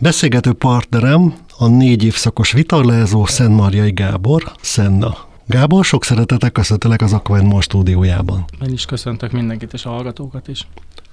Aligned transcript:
Beszélgető 0.00 0.52
partnerem 0.52 1.34
a 1.58 1.66
négy 1.66 2.04
évszakos 2.04 2.52
vitorlázó 2.52 3.26
Szent 3.26 3.56
Marjai 3.56 3.92
Gábor, 3.92 4.52
Szenna. 4.60 5.16
Gábor, 5.46 5.84
sok 5.84 6.04
szeretetek 6.04 6.52
köszöntelek 6.52 7.02
az 7.02 7.12
Aquen 7.12 7.60
stúdiójában. 7.60 8.44
Én 8.66 8.72
is 8.72 8.84
köszöntök 8.84 9.32
mindenkit 9.32 9.72
és 9.72 9.84
a 9.84 9.88
hallgatókat 9.88 10.48
is. 10.48 10.66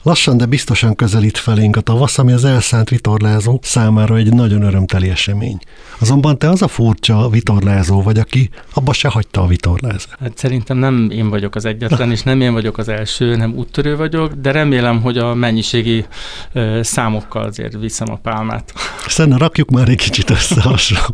Lassan, 0.05 0.37
de 0.37 0.45
biztosan 0.45 0.95
közelít 0.95 1.37
felénk 1.37 1.75
a 1.75 1.81
tavasz, 1.81 2.17
ami 2.17 2.31
az 2.31 2.45
elszánt 2.45 2.89
vitorlázók 2.89 3.63
számára 3.63 4.15
egy 4.15 4.33
nagyon 4.33 4.61
örömteli 4.61 5.09
esemény. 5.09 5.57
Azonban 5.99 6.37
te 6.37 6.49
az 6.49 6.61
a 6.61 6.67
furcsa 6.67 7.29
vitorlázó 7.29 8.01
vagy, 8.01 8.17
aki 8.17 8.49
abba 8.73 8.93
se 8.93 9.09
hagyta 9.09 9.41
a 9.41 9.47
vitorlázát. 9.47 10.17
Hát 10.19 10.37
szerintem 10.37 10.77
nem 10.77 11.09
én 11.11 11.29
vagyok 11.29 11.55
az 11.55 11.65
egyetlen, 11.65 12.11
és 12.11 12.23
nem 12.23 12.41
én 12.41 12.53
vagyok 12.53 12.77
az 12.77 12.87
első, 12.87 13.35
nem 13.35 13.53
úttörő 13.55 13.95
vagyok, 13.95 14.33
de 14.33 14.51
remélem, 14.51 15.01
hogy 15.01 15.17
a 15.17 15.33
mennyiségi 15.33 16.05
ö, 16.53 16.79
számokkal 16.83 17.43
azért 17.43 17.77
viszem 17.79 18.11
a 18.11 18.15
pálmát. 18.15 18.73
Szenne, 19.07 19.37
rakjuk 19.37 19.69
már 19.69 19.89
egy 19.89 19.97
kicsit 19.97 20.29
össze, 20.29 20.63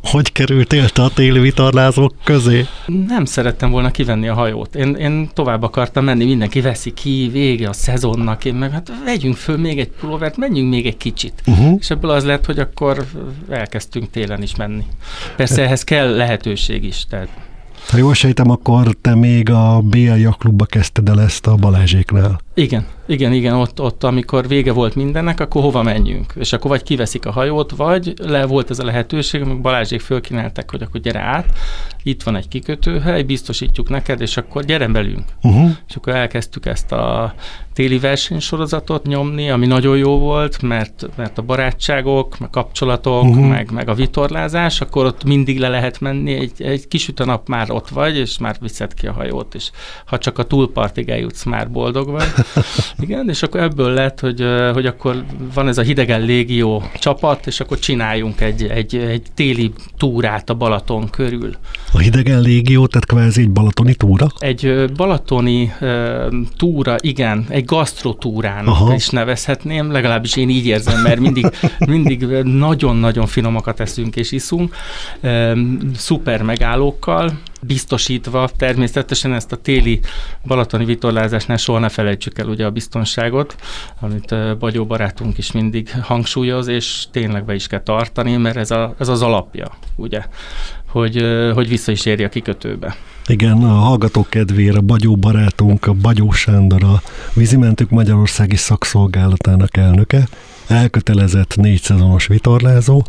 hogy 0.02 0.32
kerültél 0.32 0.90
te 0.90 1.02
a 1.02 1.10
téli 1.10 1.40
vitorlázók 1.40 2.14
közé? 2.24 2.66
Nem 3.08 3.26
szerettem 3.26 3.70
volna 3.70 3.92
kivenni 3.92 4.28
a 4.28 4.34
hajót. 4.34 4.76
Én, 4.76 4.96
én 4.96 5.30
tovább 5.34 5.64
akartam 5.64 6.04
menni, 6.04 6.26
mindenki 6.26 6.62
veszi 6.62 6.94
ki, 6.94 7.30
vége 7.32 7.70
a 7.70 7.74
szezonnak, 7.74 8.46
én 8.46 8.54
meg 8.56 8.80
hát 8.88 9.04
vegyünk 9.04 9.36
föl 9.36 9.58
még 9.58 9.80
egy 9.80 9.90
pulóvert, 9.90 10.38
menjünk 10.38 10.70
még 10.70 10.86
egy 10.86 10.98
kicsit. 10.98 11.42
Uh-huh. 11.46 11.76
És 11.80 11.90
ebből 11.90 12.12
az 12.12 12.24
lett, 12.24 12.46
hogy 12.46 12.60
akkor 12.60 13.06
elkezdtünk 13.50 14.10
télen 14.10 14.42
is 14.42 14.56
menni. 14.56 14.86
Persze 15.36 15.64
ehhez 15.64 15.84
kell 15.84 16.16
lehetőség 16.16 16.84
is, 16.84 17.06
tehát 17.10 17.30
ha 17.90 17.98
jól 17.98 18.14
sejtem, 18.14 18.50
akkor 18.50 18.96
te 19.02 19.16
még 19.16 19.50
a 19.50 19.82
BL 19.84 20.28
klubba 20.38 20.66
kezdted 20.66 21.10
el 21.10 21.22
ezt 21.22 21.48
a 21.48 21.56
Balázséknál. 21.56 22.40
Igen, 22.54 22.86
igen, 23.06 23.34
igen, 23.34 23.54
ott, 23.54 23.82
ott 23.82 24.04
amikor 24.04 24.48
vége 24.48 24.72
volt 24.72 24.96
mindennek, 24.96 25.40
akkor 25.40 25.62
hova 25.62 25.84
menjünk? 25.84 26.34
És 26.36 26.54
akkor 26.54 26.70
vagy 26.70 26.84
kiveszik 26.84 27.26
a 27.26 27.32
hajót, 27.32 27.72
vagy 27.72 28.14
le 28.18 28.46
volt 28.46 28.70
ez 28.70 28.80
a 28.80 28.86
lehetőség, 28.86 29.42
amikor 29.42 29.62
Balázsék 29.62 30.02
fölkínáltak, 30.02 30.70
hogy 30.70 30.82
akkor 30.82 31.02
gyere 31.02 31.20
át, 31.20 31.58
itt 32.04 32.24
van 32.24 32.36
egy 32.36 32.48
kikötőhely, 32.48 33.24
biztosítjuk 33.24 33.90
neked, 33.90 34.22
és 34.22 34.38
akkor 34.38 34.64
gyere 34.64 34.88
belünk. 34.88 35.24
Uh-huh. 35.42 35.72
És 35.88 35.96
akkor 35.96 36.16
elkezdtük 36.16 36.66
ezt 36.66 36.92
a 36.92 37.34
téli 37.74 38.00
versenysorozatot 38.00 39.06
nyomni, 39.06 39.50
ami 39.50 39.66
nagyon 39.66 39.98
jó 39.98 40.20
volt, 40.20 40.62
mert, 40.62 41.10
mert 41.16 41.38
a 41.38 41.42
barátságok, 41.42 42.40
meg 42.40 42.50
kapcsolatok, 42.50 43.24
uh-huh. 43.24 43.48
meg, 43.48 43.72
meg 43.72 43.90
a 43.90 43.94
vitorlázás, 43.94 44.82
akkor 44.82 45.06
ott 45.06 45.24
mindig 45.24 45.60
le 45.60 45.68
lehet 45.68 46.00
menni, 46.00 46.34
egy, 46.34 46.62
egy 46.62 46.88
kis 46.88 47.10
a 47.16 47.26
nap 47.26 47.48
már 47.48 47.72
ott 47.72 47.90
vagy, 47.90 48.18
és 48.18 48.38
már 48.38 48.56
viszed 48.60 48.94
ki 48.94 49.08
a 49.08 49.12
hajót, 49.12 49.56
és 49.56 49.72
ha 50.06 50.18
csak 50.18 50.38
a 50.38 50.44
túlpartig 50.44 51.10
eljutsz, 51.10 51.44
már 51.44 51.72
boldog 51.72 52.10
vagy. 52.10 52.28
Igen, 53.00 53.30
és 53.30 53.44
akkor 53.44 53.60
ebből 53.60 53.94
lett, 53.94 54.20
hogy, 54.20 54.46
hogy 54.74 54.86
akkor 54.86 55.24
van 55.54 55.68
ez 55.68 55.78
a 55.78 55.82
hidegen 55.82 56.22
légió 56.22 56.84
csapat, 57.00 57.48
és 57.48 57.60
akkor 57.60 57.80
csináljunk 57.80 58.42
egy, 58.42 58.64
egy, 58.64 58.96
egy 58.96 59.22
téli 59.34 59.74
túrát 59.98 60.50
a 60.50 60.54
Balaton 60.54 61.10
körül. 61.10 61.56
A 61.94 61.98
hidegen 61.98 62.42
légió, 62.42 62.88
tehát 62.88 63.06
kvázi 63.06 63.42
egy 63.42 63.52
balatoni 63.52 63.96
túra? 63.96 64.28
Egy 64.38 64.92
balatoni 64.96 65.74
túra, 66.58 66.96
igen, 67.00 67.46
egy 67.50 67.66
gasztrotúrának 67.66 68.68
Aha. 68.68 68.94
is 68.94 69.10
nevezhetném, 69.10 69.92
legalábbis 69.92 70.36
én 70.36 70.50
így 70.50 70.66
érzem, 70.66 71.02
mert 71.02 71.20
mindig, 71.20 71.46
mindig 71.88 72.26
nagyon-nagyon 72.44 73.26
finomakat 73.26 73.80
eszünk 73.80 74.16
és 74.16 74.32
iszunk, 74.32 74.76
szuper 75.96 76.42
megállókkal, 76.42 77.40
biztosítva 77.62 78.50
természetesen 78.58 79.34
ezt 79.34 79.52
a 79.52 79.56
téli 79.56 80.00
balatoni 80.46 80.86
vitorlázásnál 80.86 81.58
soha 81.58 81.80
ne 81.80 81.90
felejtsük 81.90 82.40
el 82.40 82.48
ugye 82.48 82.66
a 82.66 82.72
biztonságot, 82.72 83.56
amit 84.00 84.58
Bagyó 84.58 84.86
barátunk 84.86 85.38
is 85.38 85.52
mindig 85.52 85.92
hangsúlyoz, 86.02 86.68
és 86.68 87.04
tényleg 87.12 87.46
be 87.46 87.54
is 87.54 87.68
kell 87.68 87.84
tartani, 87.84 88.36
mert 88.36 88.58
ez, 88.58 88.72
a, 88.72 88.96
ez 89.00 89.08
az 89.08 89.22
alapja, 89.22 89.72
ugye, 89.96 90.22
hogy, 90.88 91.26
hogy 91.54 91.68
vissza 91.68 91.92
is 91.92 92.06
érje 92.06 92.26
a 92.26 92.30
kikötőbe. 92.30 92.96
Igen, 93.28 93.64
a 93.64 93.74
hallgatók 93.74 94.30
kedvére 94.30 94.80
Bagyó 94.80 95.16
barátunk, 95.16 95.86
a 95.86 95.94
Bagyó 95.94 96.32
Sándor, 96.32 96.84
a 96.84 97.02
Vízimentők 97.34 97.90
Magyarországi 97.90 98.56
Szakszolgálatának 98.56 99.78
elnöke, 99.78 100.28
elkötelezett 100.68 101.56
négy 101.56 101.82
szezonos 101.82 102.28
vitorlázó, 102.28 103.04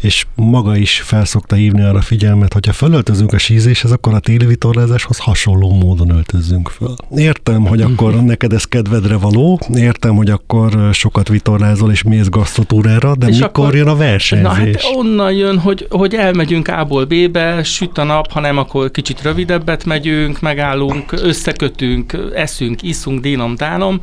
és 0.00 0.26
maga 0.34 0.76
is 0.76 1.00
felszokta 1.00 1.56
hívni 1.56 1.82
arra 1.82 2.00
figyelmet, 2.00 2.52
hogyha 2.52 2.72
fölöltözünk 2.72 3.32
a 3.32 3.38
sízéshez, 3.38 3.90
akkor 3.90 4.14
a 4.14 4.18
téli 4.18 4.46
vitorlázáshoz 4.46 5.18
hasonló 5.18 5.72
módon 5.72 6.10
öltözzünk 6.10 6.68
föl. 6.68 6.94
Értem, 7.16 7.66
hogy 7.66 7.80
akkor 7.80 8.14
mhm. 8.14 8.24
neked 8.24 8.52
ez 8.52 8.64
kedvedre 8.64 9.16
való, 9.16 9.60
értem, 9.74 10.16
hogy 10.16 10.30
akkor 10.30 10.90
sokat 10.92 11.28
vitorlázol 11.28 11.90
és 11.90 12.02
mész 12.02 12.28
gasztrotúrára, 12.28 13.16
de 13.16 13.26
és 13.26 13.38
mikor 13.38 13.48
akkor, 13.48 13.74
jön 13.74 13.88
a 13.88 13.96
versenyzés? 13.96 14.48
Na 14.48 14.54
hát 14.54 14.96
onnan 14.96 15.32
jön, 15.32 15.58
hogy, 15.58 15.86
hogy 15.90 16.14
elmegyünk 16.14 16.68
A-ból 16.68 17.04
B-be, 17.04 17.62
süt 17.62 17.98
a 17.98 18.04
nap, 18.04 18.30
hanem 18.32 18.58
akkor 18.58 18.90
kicsit 18.90 19.22
rövidebbet 19.22 19.84
megyünk, 19.84 20.40
megállunk, 20.40 21.12
összekötünk, 21.12 22.18
eszünk, 22.34 22.82
iszunk, 22.82 23.20
dínom, 23.20 23.54
dánom, 23.54 24.00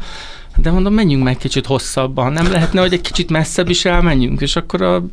de 0.56 0.72
mondom, 0.72 0.94
menjünk 0.94 1.24
meg 1.24 1.38
kicsit 1.38 1.66
hosszabban, 1.66 2.32
nem 2.32 2.52
lehetne, 2.52 2.82
hogy 2.82 2.94
egy 2.94 3.02
kicsit 3.02 3.30
messzebb 3.30 3.70
is 3.70 3.86
elmenjünk, 3.86 4.42
és 4.42 4.56
akkor 4.56 4.82
a 4.82 5.06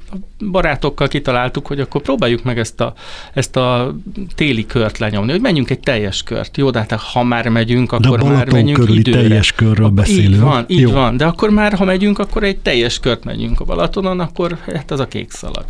barátokkal 0.51 1.09
kitaláltuk, 1.09 1.67
hogy 1.67 1.81
akkor 1.81 2.03
próbáljuk 2.03 2.43
meg 2.43 2.59
ezt 2.59 2.81
a, 2.81 2.95
ezt 3.35 3.57
a 3.57 3.95
téli 4.35 4.67
kört 4.67 4.99
lenyomni, 4.99 5.31
hogy 5.31 5.41
menjünk 5.41 5.71
egy 5.71 5.81
teljes 5.81 6.23
kört. 6.23 6.57
Jó, 6.57 6.71
de 6.71 6.79
hát 6.79 6.93
ha 6.93 7.23
már 7.23 7.49
megyünk, 7.49 7.93
akkor 7.93 8.19
de 8.19 8.29
már 8.29 8.53
menjünk 8.53 8.89
időre. 8.89 9.21
teljes 9.21 9.53
körről 9.53 9.89
beszélünk. 9.89 10.35
Így 10.35 10.41
van, 10.41 10.65
így 10.69 10.81
Jó. 10.81 10.91
van, 10.91 11.17
de 11.17 11.25
akkor 11.25 11.51
már, 11.51 11.73
ha 11.73 11.85
megyünk, 11.85 12.19
akkor 12.19 12.43
egy 12.43 12.59
teljes 12.59 13.01
kört 13.01 13.25
megyünk 13.25 13.61
a 13.61 13.65
Balatonon, 13.65 14.21
akkor 14.21 14.59
hát 14.73 14.91
az 14.91 15.01
a 15.01 15.07
kék 15.07 15.31
szalag 15.31 15.65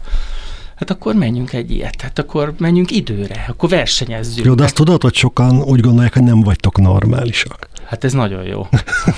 hát 0.82 0.90
akkor 0.90 1.14
menjünk 1.14 1.52
egy 1.52 1.70
ilyet, 1.70 2.00
hát 2.00 2.18
akkor 2.18 2.54
menjünk 2.58 2.90
időre, 2.90 3.44
akkor 3.48 3.68
versenyezzünk. 3.68 4.46
Jó, 4.46 4.54
de 4.54 4.64
azt 4.64 4.74
tudod, 4.74 5.02
hogy 5.02 5.14
sokan 5.14 5.62
úgy 5.62 5.80
gondolják, 5.80 6.12
hogy 6.12 6.22
nem 6.22 6.40
vagytok 6.40 6.80
normálisak. 6.80 7.68
Hát 7.84 8.04
ez 8.04 8.12
nagyon 8.12 8.44
jó. 8.44 8.66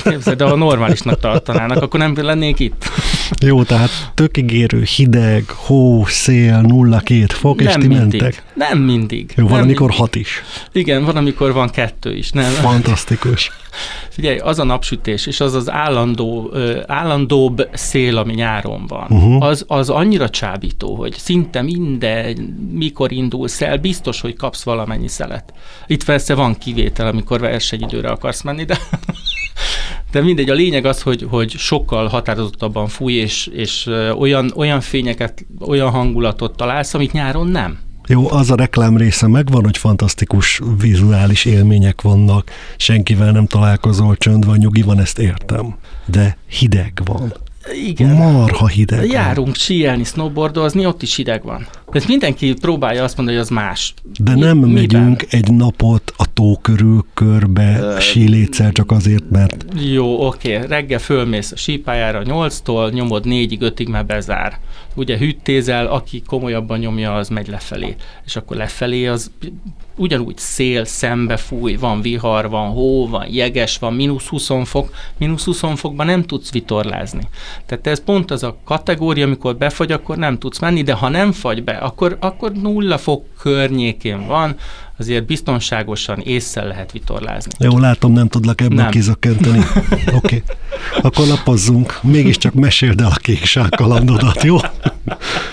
Képzeld, 0.05 0.37
de 0.37 0.45
ha 0.45 0.57
normálisnak 0.57 1.21
tartanának, 1.21 1.83
akkor 1.83 2.01
nem 2.01 2.15
lennék 2.17 2.59
itt. 2.59 2.89
Jó, 3.41 3.63
tehát 3.63 3.91
tök 4.15 4.37
ígérő, 4.37 4.83
hideg, 4.97 5.45
hó, 5.49 6.05
szél, 6.05 6.61
nulla 6.61 6.99
két 6.99 7.33
fok, 7.33 7.57
nem 7.57 7.67
és 7.67 7.73
ti 7.73 7.87
mindig. 7.87 8.21
mentek. 8.21 8.43
Nem 8.55 8.79
mindig. 8.79 9.33
Jó, 9.37 9.45
van, 9.45 9.53
nem 9.53 9.63
amikor 9.63 9.89
mindig. 9.89 10.05
hat 10.05 10.15
is. 10.15 10.43
Igen, 10.73 11.05
van, 11.05 11.17
amikor 11.17 11.53
van 11.53 11.71
kettő 11.71 12.17
is. 12.17 12.31
Nem. 12.31 12.51
Fantasztikus. 12.51 13.51
Figyelj, 14.09 14.39
az 14.39 14.59
a 14.59 14.65
napsütés, 14.65 15.27
és 15.27 15.41
az 15.41 15.55
az 15.55 15.71
állandó, 15.71 16.55
állandóbb 16.87 17.69
szél, 17.73 18.17
ami 18.17 18.35
nyáron 18.35 18.87
van, 18.87 19.07
uh-huh. 19.09 19.43
az, 19.43 19.65
az 19.69 19.91
annyira 19.91 20.31
csábító, 20.31 20.95
hogy 20.95 21.15
szinte 21.55 21.79
minden, 21.79 22.37
mikor 22.73 23.13
indulsz 23.13 23.61
el, 23.61 23.77
biztos, 23.77 24.21
hogy 24.21 24.37
kapsz 24.37 24.63
valamennyi 24.63 25.09
szelet. 25.09 25.53
Itt 25.87 26.05
persze 26.05 26.35
van 26.35 26.59
kivétel, 26.59 27.07
amikor 27.07 27.41
versenyidőre 27.41 28.09
akarsz 28.09 28.43
menni, 28.43 28.65
de 28.65 28.79
de 30.13 30.21
mindegy, 30.21 30.51
a 30.51 30.55
lényeg 30.55 30.85
az, 30.85 31.03
hogy, 31.03 31.27
hogy 31.31 31.51
sokkal 31.51 32.09
határozottabban 32.09 32.89
fúj, 32.89 33.13
és, 33.13 33.47
és 33.47 33.91
olyan, 34.19 34.53
olyan 34.57 34.81
fényeket, 34.81 35.47
olyan 35.61 35.91
hangulatot 35.91 36.57
találsz, 36.57 36.95
amit 36.95 37.13
nyáron 37.13 37.47
nem. 37.47 37.79
Jó, 38.07 38.31
az 38.31 38.51
a 38.51 38.55
reklám 38.55 38.97
része 38.97 39.27
megvan, 39.27 39.65
hogy 39.65 39.77
fantasztikus 39.77 40.61
vizuális 40.81 41.45
élmények 41.45 42.03
vannak, 42.03 42.51
senkivel 42.77 43.33
nem 43.33 43.47
találkozol, 43.47 44.17
csönd 44.17 44.47
van, 44.47 44.57
nyugi 44.57 44.83
van, 44.83 45.01
ezt 45.01 45.19
értem. 45.19 45.77
De 46.07 46.37
hideg 46.47 47.01
van. 47.05 47.33
Igen. 47.73 48.17
Marha 48.17 48.67
hideg 48.67 49.07
Járunk 49.11 49.55
síelni, 49.57 50.05
snowboardozni, 50.05 50.87
ott 50.87 51.03
is 51.03 51.17
hideg 51.17 51.43
van. 51.43 51.67
Tehát 51.95 52.09
mindenki 52.09 52.53
próbálja 52.53 53.05
azt 53.05 53.17
mondani, 53.17 53.37
hogy 53.37 53.47
az 53.47 53.53
más. 53.53 53.95
De 54.19 54.35
nem 54.35 54.59
Mi, 54.59 54.73
megyünk 54.73 55.21
miben? 55.21 55.27
egy 55.31 55.53
napot 55.53 56.13
a 56.17 56.33
tó 56.33 56.57
körül 56.57 57.05
körbe 57.15 57.79
uh, 57.81 57.99
sílétszer 57.99 58.73
csak 58.73 58.91
azért, 58.91 59.31
mert... 59.31 59.65
Jó, 59.93 60.27
oké. 60.27 60.55
Reggel 60.57 60.99
fölmész 60.99 61.53
a 61.53 61.57
sípájára 61.57 62.23
8-tól, 62.25 62.93
nyomod 62.93 63.25
4-ig, 63.27 63.59
5-ig 63.61 63.91
már 63.91 64.07
bezár. 64.07 64.59
Ugye 64.95 65.19
hűttézel, 65.19 65.87
aki 65.87 66.23
komolyabban 66.27 66.79
nyomja, 66.79 67.15
az 67.15 67.29
megy 67.29 67.49
lefelé. 67.49 67.95
És 68.25 68.37
akkor 68.37 68.57
lefelé 68.57 69.07
az 69.07 69.31
ugyanúgy 69.97 70.39
szél, 70.39 70.85
szembe 70.85 71.37
fúj, 71.37 71.77
van 71.77 72.01
vihar, 72.01 72.49
van 72.49 72.71
hó, 72.71 73.09
van 73.09 73.27
jeges, 73.31 73.79
van 73.79 73.95
mínusz 73.95 74.27
20 74.27 74.49
fok, 74.65 74.95
mínusz 75.17 75.45
20 75.45 75.61
fokban 75.75 76.07
nem 76.07 76.23
tudsz 76.23 76.53
vitorlázni. 76.53 77.29
Tehát 77.67 77.87
ez 77.87 78.05
pont 78.05 78.31
az 78.31 78.43
a 78.43 78.57
kategória, 78.65 79.25
amikor 79.25 79.57
befagy, 79.57 79.93
akkor 79.93 80.17
nem 80.17 80.39
tudsz 80.39 80.59
menni, 80.59 80.83
de 80.83 80.93
ha 80.93 81.09
nem 81.09 81.33
fagy 81.33 81.65
be, 81.65 81.73
akkor, 81.85 82.17
akkor 82.21 82.53
nulla 82.53 82.99
fok 82.99 83.27
környékén 83.41 84.27
van, 84.27 84.57
azért 84.99 85.27
biztonságosan 85.27 86.21
észre 86.21 86.65
lehet 86.65 86.93
vitorlázni. 86.93 87.53
Jó, 87.59 87.79
látom, 87.79 88.13
nem 88.13 88.29
tudlak 88.29 88.61
ebben 88.61 88.91
kizökkenteni. 88.91 89.59
Oké, 89.91 90.15
okay. 90.15 90.43
akkor 91.03 91.27
lapozzunk. 91.27 91.99
Mégiscsak 92.03 92.55
meséld 92.55 93.01
el 93.01 93.07
a 93.07 93.19
kék 93.21 93.43
kalandodat, 93.77 94.43
jó? 94.43 94.57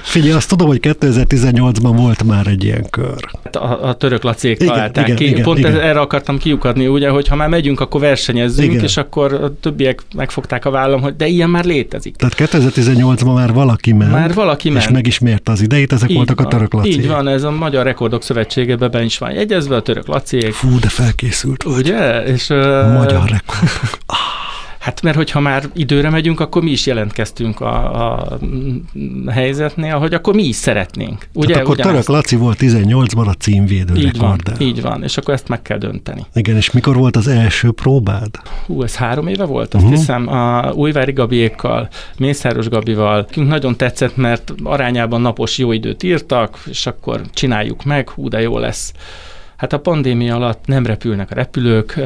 Figyelj, 0.01 0.31
azt 0.31 0.49
tudom, 0.49 0.67
hogy 0.67 0.79
2018-ban 0.81 1.93
volt 1.95 2.23
már 2.23 2.47
egy 2.47 2.63
ilyen 2.63 2.89
kör. 2.89 3.29
Hát 3.43 3.55
a, 3.55 3.87
a 3.87 3.93
török 3.93 4.23
lacék 4.23 4.55
Igen, 4.55 4.67
találták 4.67 5.05
igen, 5.05 5.17
ki. 5.17 5.25
igen, 5.25 5.43
Pont 5.43 5.57
igen. 5.57 5.79
erre 5.79 5.99
akartam 5.99 6.37
kiukadni, 6.37 6.87
ugye, 6.87 7.09
hogy 7.09 7.27
ha 7.27 7.35
már 7.35 7.49
megyünk, 7.49 7.79
akkor 7.79 8.01
versenyezzünk, 8.01 8.71
Igen. 8.71 8.83
és 8.83 8.97
akkor 8.97 9.33
a 9.33 9.59
többiek 9.59 10.01
megfogták 10.15 10.65
a 10.65 10.69
vállam, 10.69 11.01
hogy 11.01 11.15
de 11.15 11.27
ilyen 11.27 11.49
már 11.49 11.65
létezik. 11.65 12.15
Tehát 12.15 12.35
2018-ban 12.37 13.33
már 13.33 13.53
valaki 13.53 13.93
ment, 13.93 14.11
Már 14.11 14.33
valaki 14.33 14.67
és 14.67 14.73
ment. 14.73 14.91
meg 14.91 15.07
is 15.07 15.19
mérte 15.19 15.51
az 15.51 15.61
idejét, 15.61 15.93
ezek 15.93 16.09
Így 16.09 16.15
voltak 16.15 16.39
a 16.39 16.41
van. 16.41 16.51
török 16.51 16.73
lacék. 16.73 16.93
Így 16.93 17.07
van, 17.07 17.27
ez 17.27 17.43
a 17.43 17.51
Magyar 17.51 17.85
Rekordok 17.85 18.23
Szövetségebe 18.23 19.03
is 19.03 19.17
van 19.17 19.30
jegyezve, 19.33 19.75
a 19.75 19.81
török 19.81 20.07
lacék. 20.07 20.53
Fú, 20.53 20.79
de 20.79 20.89
felkészült. 20.89 21.63
Ugye? 21.63 22.23
És, 22.23 22.47
Magyar 22.47 23.29
rekord. 23.29 23.69
Hát 24.81 25.01
mert 25.01 25.15
hogyha 25.15 25.39
már 25.39 25.63
időre 25.73 26.09
megyünk, 26.09 26.39
akkor 26.39 26.63
mi 26.63 26.71
is 26.71 26.85
jelentkeztünk 26.85 27.59
a, 27.59 27.95
a 28.17 28.39
helyzetnél, 29.29 29.97
hogy 29.97 30.13
akkor 30.13 30.33
mi 30.33 30.43
is 30.43 30.55
szeretnénk. 30.55 31.27
Ugye? 31.33 31.47
Tehát 31.47 31.65
akkor 31.65 31.77
török 31.77 32.07
Laci 32.07 32.35
volt 32.35 32.57
18-ban 32.61 33.27
a 33.27 33.33
címvédő 33.33 33.95
Így 33.95 34.17
van, 34.17 34.39
így 34.59 34.81
van, 34.81 35.03
és 35.03 35.17
akkor 35.17 35.33
ezt 35.33 35.47
meg 35.47 35.61
kell 35.61 35.77
dönteni. 35.77 36.25
Igen, 36.33 36.55
és 36.55 36.71
mikor 36.71 36.95
volt 36.95 37.15
az 37.15 37.27
első 37.27 37.71
próbád? 37.71 38.29
Hú, 38.65 38.83
ez 38.83 38.95
három 38.95 39.27
éve 39.27 39.45
volt, 39.45 39.73
azt 39.73 39.83
uh-huh. 39.83 39.99
hiszem, 39.99 40.27
a 40.27 40.71
Újvári 40.71 41.11
Gabiékkal, 41.11 41.89
Mészáros 42.17 42.69
Gabival. 42.69 43.27
Nagyon 43.35 43.77
tetszett, 43.77 44.15
mert 44.15 44.53
arányában 44.63 45.21
napos 45.21 45.57
jó 45.57 45.71
időt 45.71 46.03
írtak, 46.03 46.57
és 46.65 46.85
akkor 46.85 47.21
csináljuk 47.33 47.83
meg, 47.83 48.09
hú, 48.09 48.27
de 48.27 48.41
jó 48.41 48.57
lesz. 48.57 48.93
Hát 49.61 49.73
a 49.73 49.79
pandémia 49.79 50.35
alatt 50.35 50.65
nem 50.65 50.85
repülnek 50.85 51.31
a 51.31 51.35
repülők, 51.35 51.99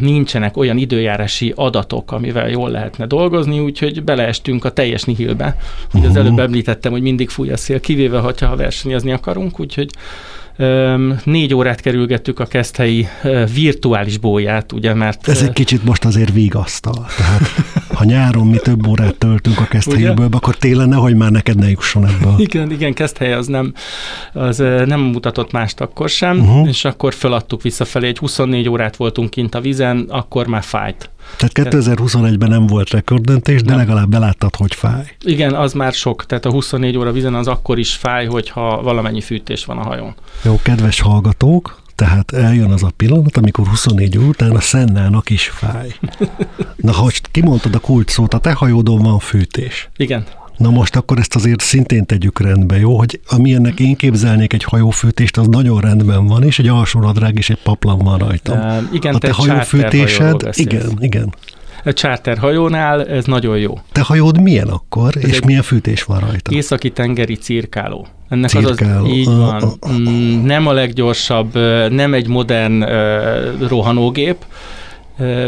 nincsenek 0.00 0.56
olyan 0.56 0.76
időjárási 0.76 1.52
adatok, 1.56 2.12
amivel 2.12 2.48
jól 2.50 2.70
lehetne 2.70 3.06
dolgozni, 3.06 3.58
úgyhogy 3.58 4.02
beleestünk 4.04 4.64
a 4.64 4.70
teljes 4.70 5.02
nihilbe. 5.02 5.56
Ugye 5.94 6.06
az 6.06 6.12
Mhm. 6.12 6.20
előbb 6.20 6.38
említettem, 6.38 6.92
hogy 6.92 7.02
mindig 7.02 7.28
fúj 7.28 7.50
a 7.50 7.56
szél, 7.56 7.80
kivéve, 7.80 8.18
hogyha 8.18 8.56
versenyezni 8.56 9.12
akarunk, 9.12 9.60
úgyhogy 9.60 9.90
négy 11.24 11.54
órát 11.54 11.80
kerülgettük 11.80 12.40
a 12.40 12.44
keszthelyi 12.44 13.08
virtuális 13.54 14.18
bóját, 14.18 14.72
ugye, 14.72 14.94
mert... 14.94 15.28
Ez 15.28 15.42
egy 15.42 15.52
kicsit 15.52 15.84
most 15.84 16.04
azért 16.04 16.32
vigasztal. 16.32 17.06
Tehát, 17.16 17.40
ha 17.94 18.04
nyáron 18.04 18.46
mi 18.46 18.56
több 18.56 18.86
órát 18.86 19.14
töltünk 19.14 19.60
a 19.60 19.64
keszthelyéből, 19.64 20.28
akkor 20.30 20.56
télen 20.56 20.88
nehogy 20.88 21.14
már 21.16 21.30
neked 21.30 21.58
ne 21.58 21.70
jusson 21.70 22.06
ebből. 22.06 22.34
Igen, 22.38 22.70
igen, 22.70 22.92
Keszthely 22.94 23.32
az 23.32 23.46
nem, 23.46 23.72
az 24.32 24.58
nem 24.86 25.00
mutatott 25.00 25.52
mást 25.52 25.80
akkor 25.80 26.08
sem, 26.08 26.38
uh-huh. 26.38 26.68
és 26.68 26.84
akkor 26.84 27.14
feladtuk 27.14 27.62
visszafelé, 27.62 28.06
egy 28.06 28.18
24 28.18 28.68
órát 28.68 28.96
voltunk 28.96 29.30
kint 29.30 29.54
a 29.54 29.60
vizen, 29.60 30.06
akkor 30.08 30.46
már 30.46 30.62
fájt. 30.62 31.10
Tehát 31.36 31.74
2021-ben 31.74 32.48
nem 32.48 32.66
volt 32.66 32.90
rekorddöntés, 32.90 33.62
de 33.62 33.70
Nem. 33.70 33.78
legalább 33.78 34.08
beláttad, 34.08 34.56
hogy 34.56 34.74
fáj. 34.74 35.16
Igen, 35.24 35.54
az 35.54 35.72
már 35.72 35.92
sok, 35.92 36.26
tehát 36.26 36.44
a 36.44 36.50
24 36.50 36.96
óra 36.96 37.12
vizen 37.12 37.34
az 37.34 37.46
akkor 37.46 37.78
is 37.78 37.94
fáj, 37.94 38.26
hogyha 38.26 38.82
valamennyi 38.82 39.20
fűtés 39.20 39.64
van 39.64 39.78
a 39.78 39.82
hajón. 39.82 40.14
Jó, 40.42 40.58
kedves 40.62 41.00
hallgatók, 41.00 41.82
tehát 41.94 42.32
eljön 42.32 42.70
az 42.70 42.82
a 42.82 42.90
pillanat, 42.96 43.36
amikor 43.36 43.66
24 43.66 44.18
óra 44.18 44.26
után 44.26 44.56
a 44.56 44.60
szennának 44.60 45.30
is 45.30 45.48
fáj. 45.48 45.94
Na, 46.76 46.92
ha 46.92 47.10
kimondtad 47.30 47.74
a 47.74 47.78
kult 47.78 48.08
szót, 48.08 48.34
a 48.34 48.38
te 48.38 48.52
hajódon 48.52 49.02
van 49.02 49.18
fűtés. 49.18 49.88
Igen, 49.96 50.24
Na 50.56 50.70
most 50.70 50.96
akkor 50.96 51.18
ezt 51.18 51.34
azért 51.34 51.60
szintén 51.60 52.06
tegyük 52.06 52.40
rendbe, 52.40 52.78
jó? 52.78 52.98
Hogy 52.98 53.20
amilyennek 53.28 53.80
én 53.80 53.96
képzelnék 53.96 54.52
egy 54.52 54.64
hajófűtést, 54.64 55.36
az 55.36 55.46
nagyon 55.46 55.80
rendben 55.80 56.26
van, 56.26 56.42
és 56.42 56.58
egy 56.58 56.68
alsónadrág 56.68 57.36
és 57.36 57.50
egy 57.50 57.62
paplan 57.62 57.98
van 57.98 58.18
rajta. 58.18 58.54
Ö, 58.54 58.94
igen, 58.94 59.14
a 59.14 59.18
te 59.18 59.26
te 59.28 59.34
hajófűtésed, 59.34 60.48
igen, 60.52 60.96
igen. 60.98 61.34
Egy 61.84 61.94
charter 61.94 62.38
hajónál 62.38 63.06
ez 63.06 63.24
nagyon 63.24 63.58
jó. 63.58 63.78
Te 63.92 64.00
hajód 64.00 64.40
milyen 64.40 64.68
akkor, 64.68 65.16
Ez 65.16 65.28
és 65.28 65.40
milyen 65.40 65.62
fűtés 65.62 66.02
van 66.02 66.20
rajta? 66.20 66.54
Északi 66.54 66.90
tengeri 66.90 67.34
cirkáló. 67.34 68.06
Ennek 68.28 68.50
Cirkáló. 68.50 69.04
az 69.04 69.10
az, 69.10 69.16
így 69.16 69.28
Ah, 69.28 69.36
van. 69.36 69.62
ah, 69.62 69.72
ah. 69.80 69.92
Mm, 69.98 70.44
Nem 70.44 70.66
a 70.66 70.72
leggyorsabb, 70.72 71.54
nem 71.90 72.14
egy 72.14 72.28
modern 72.28 72.82
ö, 72.82 73.66
rohanógép, 73.68 74.36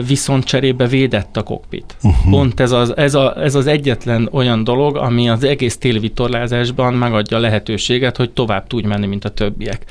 viszont 0.07 0.45
cserébe 0.45 0.87
védett 0.87 1.37
a 1.37 1.43
kokpit. 1.43 1.97
Uh-huh. 2.03 2.31
Pont 2.31 2.61
ez 2.61 2.71
az, 2.71 2.97
ez, 2.97 3.15
a, 3.15 3.43
ez 3.43 3.55
az 3.55 3.67
egyetlen 3.67 4.29
olyan 4.33 4.65
dolog, 4.65 4.97
ami 4.97 5.29
az 5.29 5.45
egész 5.45 5.77
téli 5.77 5.99
vitorlázásban 5.99 6.95
megadja 6.95 7.37
a 7.37 7.41
lehetőséget, 7.41 8.17
hogy 8.17 8.31
tovább 8.31 8.67
tudj 8.67 8.87
menni, 8.87 9.07
mint 9.07 9.25
a 9.25 9.29
többiek. 9.29 9.85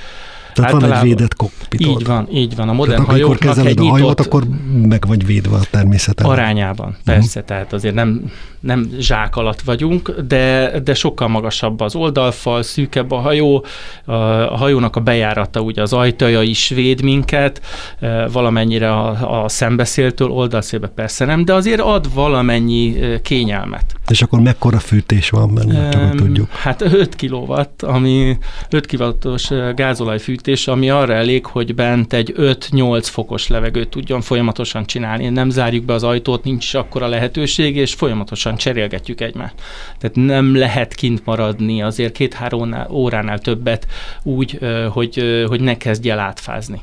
Tehát 0.54 0.72
van 0.72 0.80
egy 0.83 0.86
általában- 0.89 1.16
védett 1.16 1.36
kokpitod. 1.36 2.00
Így 2.00 2.06
van, 2.06 2.27
így 2.31 2.56
van. 2.56 2.69
A 2.69 2.74
modern 2.74 3.01
Tehát 3.06 3.12
hajóknak 3.12 3.57
egy 3.66 3.80
a 3.80 3.83
hajót, 3.83 4.00
nyitott 4.07 4.25
akkor 4.25 4.44
meg 4.81 5.07
vagy 5.07 5.25
védve 5.25 5.56
a 5.56 5.62
természet 5.72 6.19
ellen. 6.19 6.31
arányában, 6.31 6.98
persze, 7.06 7.44
tehát 7.44 7.74
azért 7.74 7.94
nem, 7.94 8.31
nem 8.65 8.89
zsák 9.00 9.35
alatt 9.35 9.62
vagyunk, 9.62 10.15
de, 10.27 10.79
de 10.83 10.94
sokkal 10.94 11.27
magasabb 11.27 11.79
az 11.79 11.95
oldalfal, 11.95 12.63
szűkebb 12.63 13.12
a 13.12 13.17
hajó, 13.17 13.65
a, 14.06 14.13
hajónak 14.57 14.95
a 14.95 15.00
bejárata, 15.00 15.59
ugye 15.59 15.81
az 15.81 15.94
ajtaja 15.94 16.41
is 16.41 16.69
véd 16.69 17.01
minket, 17.01 17.62
e, 18.00 18.27
valamennyire 18.27 18.91
a, 18.91 19.44
a 19.44 19.50
szembeszéltől, 19.50 20.29
oldalszélbe 20.29 20.88
persze 20.88 21.25
nem, 21.25 21.45
de 21.45 21.53
azért 21.53 21.81
ad 21.81 22.13
valamennyi 22.13 23.01
e, 23.01 23.21
kényelmet. 23.21 23.95
És 24.07 24.21
akkor 24.21 24.39
mekkora 24.39 24.79
fűtés 24.79 25.29
van 25.29 25.53
benne, 25.53 25.89
csak 25.89 26.01
hogy 26.01 26.18
tudjuk. 26.18 26.50
Hát 26.50 26.81
5 26.81 27.15
kW, 27.15 27.53
ami 27.79 28.38
5 28.69 28.85
kW-os 28.85 29.50
gázolajfűtés, 29.75 30.68
ami 30.68 30.89
arra 30.89 31.13
elég, 31.13 31.45
hogy 31.45 31.75
bent 31.75 32.13
egy 32.13 32.33
5-8 32.38 33.03
fokos 33.03 33.47
levegőt 33.47 33.89
tudjon 33.89 34.21
folyamatosan 34.21 34.85
csinálni. 34.85 35.29
Nem 35.29 35.50
zárjuk 35.50 35.85
be 35.85 35.94
az 35.94 36.03
ajtót, 36.03 36.44
nincs 36.44 36.73
akkora 36.73 37.07
lehetőség, 37.07 37.75
és 37.75 37.94
folyamatosan 37.94 38.55
cserélgetjük 38.56 39.22
egymást. 39.22 39.54
Tehát 39.98 40.16
nem 40.16 40.56
lehet 40.56 40.94
kint 40.94 41.25
maradni 41.25 41.81
azért 41.81 42.13
két-három 42.13 42.75
óránál 42.90 43.40
többet 43.40 43.88
úgy, 44.24 44.60
hogy, 44.92 45.44
hogy 45.48 45.62
ne 45.62 45.78
kezdj 45.78 46.10
el 46.10 46.19
átfázni. 46.19 46.81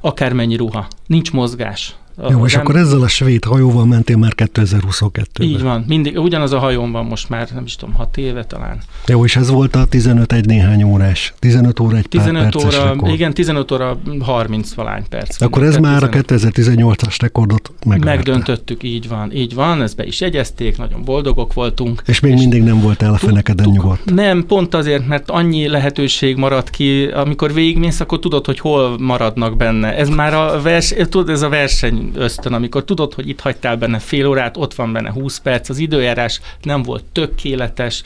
Akármennyi 0.00 0.56
ruha. 0.56 0.86
Nincs 1.06 1.32
mozgás. 1.32 1.94
Jó, 2.28 2.40
Az 2.40 2.46
és 2.46 2.54
em- 2.54 2.62
akkor 2.62 2.76
ezzel 2.76 3.00
a 3.02 3.08
svéd 3.08 3.44
hajóval 3.44 3.86
mentél 3.86 4.16
már 4.16 4.32
2022-ben. 4.36 5.46
Így 5.48 5.62
van, 5.62 5.84
mindig, 5.88 6.18
ugyanaz 6.18 6.52
a 6.52 6.58
hajón 6.58 6.92
van 6.92 7.04
most 7.04 7.28
már, 7.28 7.48
nem 7.54 7.64
is 7.64 7.76
tudom, 7.76 7.94
6 7.94 8.16
éve 8.16 8.44
talán. 8.44 8.78
Jó, 9.06 9.24
és 9.24 9.36
ez 9.36 9.50
volt 9.50 9.76
a 9.76 9.84
15 9.84 10.32
egy 10.32 10.44
néhány 10.46 10.82
órás. 10.82 11.34
15 11.38 11.80
óra 11.80 11.96
egy 11.96 12.06
pár 12.06 12.24
15 12.24 12.50
perces 12.52 12.78
óra, 12.78 12.88
rekord. 12.88 13.12
igen, 13.12 13.34
15 13.34 13.70
óra 13.70 13.98
30 14.20 14.72
valány 14.74 15.02
perc. 15.08 15.42
Akkor 15.42 15.62
ez 15.62 15.76
már 15.76 16.02
a 16.02 16.08
15 16.08 16.56
2018-as 16.56 17.16
rekordot 17.20 17.72
megverte. 17.86 18.14
Megdöntöttük, 18.16 18.82
így 18.82 19.08
van, 19.08 19.32
így 19.32 19.54
van, 19.54 19.82
ezt 19.82 19.96
be 19.96 20.04
is 20.04 20.20
jegyezték, 20.20 20.78
nagyon 20.78 21.04
boldogok 21.04 21.52
voltunk. 21.52 22.02
És 22.06 22.20
még 22.20 22.34
mindig 22.34 22.62
nem 22.62 22.80
voltál 22.80 23.12
a 23.12 23.16
fenekeden 23.16 23.68
nyugodt. 23.68 24.14
Nem, 24.14 24.46
pont 24.46 24.74
azért, 24.74 25.06
mert 25.06 25.30
annyi 25.30 25.68
lehetőség 25.68 26.36
maradt 26.36 26.70
ki, 26.70 27.04
amikor 27.04 27.52
végigmész, 27.52 28.00
akkor 28.00 28.18
tudod, 28.18 28.46
hogy 28.46 28.58
hol 28.58 28.98
maradnak 28.98 29.56
benne. 29.56 29.96
Ez 29.96 30.08
már 30.08 30.34
a 30.34 30.60
vers, 30.62 30.94
tudod, 31.08 31.28
ez 31.28 31.42
a 31.42 31.48
verseny 31.48 32.09
ösztön, 32.14 32.52
amikor 32.52 32.84
tudod, 32.84 33.14
hogy 33.14 33.28
itt 33.28 33.40
hagytál 33.40 33.76
benne 33.76 33.98
fél 33.98 34.26
órát, 34.26 34.56
ott 34.56 34.74
van 34.74 34.92
benne 34.92 35.10
20 35.10 35.38
perc, 35.38 35.68
az 35.68 35.78
időjárás 35.78 36.40
nem 36.62 36.82
volt 36.82 37.04
tökéletes, 37.12 38.02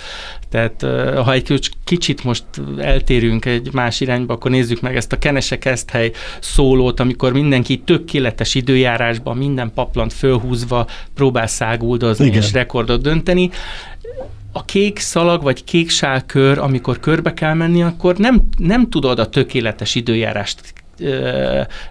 tehát 0.50 0.82
ha 1.24 1.32
egy 1.32 1.42
kics- 1.42 1.72
kicsit 1.84 2.24
most 2.24 2.44
eltérünk 2.78 3.44
egy 3.44 3.72
más 3.72 4.00
irányba, 4.00 4.34
akkor 4.34 4.50
nézzük 4.50 4.80
meg 4.80 4.96
ezt 4.96 5.12
a 5.12 5.18
Kenese 5.18 5.58
Keszthely 5.58 6.12
szólót, 6.40 7.00
amikor 7.00 7.32
mindenki 7.32 7.78
tökéletes 7.78 8.54
időjárásban, 8.54 9.36
minden 9.36 9.72
paplant 9.74 10.12
fölhúzva 10.12 10.86
próbál 11.14 11.46
száguldozni 11.46 12.26
Igen. 12.26 12.42
és 12.42 12.52
rekordot 12.52 13.02
dönteni 13.02 13.50
a 14.56 14.64
kék 14.64 14.98
szalag 14.98 15.42
vagy 15.42 15.64
kék 15.64 15.90
sálkör, 15.90 16.58
amikor 16.58 17.00
körbe 17.00 17.34
kell 17.34 17.54
menni, 17.54 17.82
akkor 17.82 18.16
nem, 18.16 18.48
nem 18.58 18.90
tudod 18.90 19.18
a 19.18 19.28
tökéletes 19.28 19.94
időjárást 19.94 20.83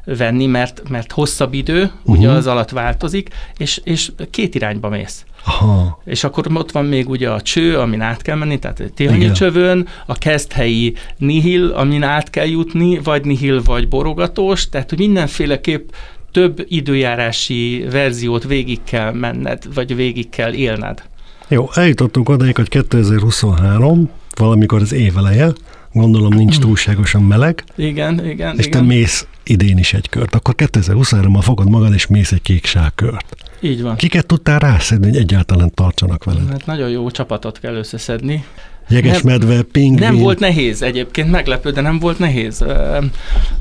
venni, 0.05 0.45
mert, 0.45 0.89
mert 0.89 1.11
hosszabb 1.11 1.53
idő, 1.53 1.81
uh-huh. 1.83 2.17
ugye 2.17 2.27
Mhm. 2.27 2.35
az 2.35 2.47
alatt 2.47 2.69
változik, 2.69 3.29
és, 3.57 3.81
és 3.83 4.11
két 4.29 4.55
irányba 4.55 4.89
mész. 4.89 5.25
Aha. 5.45 6.01
És 6.05 6.23
akkor 6.23 6.45
ott 6.53 6.71
van 6.71 6.85
még 6.85 7.09
ugye 7.09 7.29
a 7.29 7.41
cső, 7.41 7.77
amin 7.77 8.01
át 8.01 8.21
kell 8.21 8.35
menni, 8.35 8.59
tehát 8.59 8.91
Igen. 8.97 9.21
egy 9.21 9.31
csövön, 9.31 9.87
a 10.05 10.13
keszthelyi 10.13 10.93
nihil, 11.17 11.71
amin 11.71 12.03
át 12.03 12.29
kell 12.29 12.47
jutni, 12.47 12.99
vagy 13.03 13.25
nihil, 13.25 13.61
vagy 13.63 13.87
borogatós, 13.87 14.69
tehát 14.69 14.89
hogy 14.89 14.99
mindenféleképp 14.99 15.89
több 16.31 16.65
időjárási 16.67 17.85
verziót 17.91 18.43
végig 18.43 18.79
kell 18.83 19.11
menned, 19.11 19.73
vagy 19.73 19.95
végig 19.95 20.29
kell 20.29 20.53
élned. 20.53 21.03
Jó, 21.47 21.69
eljutottunk 21.73 22.29
odaig, 22.29 22.55
hogy 22.55 22.69
2023, 22.69 24.09
valamikor 24.35 24.81
az 24.81 24.93
év 24.93 25.17
eleje, 25.17 25.51
gondolom 25.93 26.33
nincs 26.33 26.59
túlságosan 26.59 27.23
meleg, 27.23 27.63
Igen, 27.75 28.25
igen, 28.25 28.57
és 28.57 28.63
te 28.63 28.69
igen. 28.69 28.85
mész 28.85 29.27
idén 29.43 29.77
is 29.77 29.93
egy 29.93 30.09
kört, 30.09 30.35
akkor 30.35 30.53
2023-ban 30.57 31.39
fogod 31.41 31.69
magad 31.69 31.93
és 31.93 32.07
mész 32.07 32.31
egy 32.31 32.41
kék 32.41 32.71
kört. 32.95 33.35
Így 33.59 33.81
van. 33.81 33.95
Kiket 33.95 34.25
tudtál 34.25 34.59
rászedni, 34.59 35.07
hogy 35.07 35.17
egyáltalán 35.17 35.71
tartsanak 35.73 36.23
veled? 36.23 36.49
Hát 36.49 36.65
nagyon 36.65 36.89
jó 36.89 37.11
csapatot 37.11 37.59
kell 37.59 37.75
összeszedni. 37.75 38.45
Jeges 38.89 39.21
nem, 39.21 39.33
medve, 39.33 39.61
pingvin. 39.61 40.07
Nem 40.07 40.17
volt 40.17 40.39
nehéz 40.39 40.81
egyébként, 40.81 41.31
meglepő, 41.31 41.71
de 41.71 41.81
nem 41.81 41.99
volt 41.99 42.19
nehéz. 42.19 42.65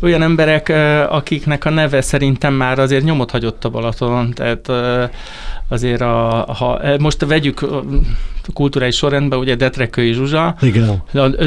Olyan 0.00 0.22
emberek, 0.22 0.68
akiknek 1.08 1.64
a 1.64 1.70
neve 1.70 2.00
szerintem 2.00 2.54
már 2.54 2.78
azért 2.78 3.04
nyomot 3.04 3.30
hagyott 3.30 3.64
a 3.64 3.68
Balatonon, 3.68 4.30
tehát 4.30 4.68
azért 5.68 6.00
a, 6.00 6.46
ha 6.58 6.80
most 6.98 7.24
vegyük 7.24 7.66
kulturális 8.52 8.96
sorrendben, 8.96 9.38
ugye 9.38 9.54
Detrekői 9.54 10.12
Zsuzsa, 10.12 10.56
Igen. 10.60 11.02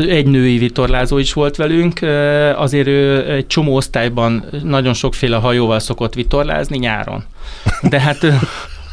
egy 0.10 0.28
női 0.28 0.58
vitorlázó 0.58 1.18
is 1.18 1.34
volt 1.34 1.56
velünk, 1.56 2.02
azért 2.56 2.88
ő 2.88 3.32
egy 3.32 3.48
csomó 3.48 3.76
osztályban 3.76 4.46
nagyon 4.64 4.94
sokféle 4.94 5.38
hajóval 5.38 5.80
szokott 5.80 6.14
vitorlázni 6.14 6.78
nyáron. 6.78 7.24
De 7.82 8.00
hát 8.00 8.26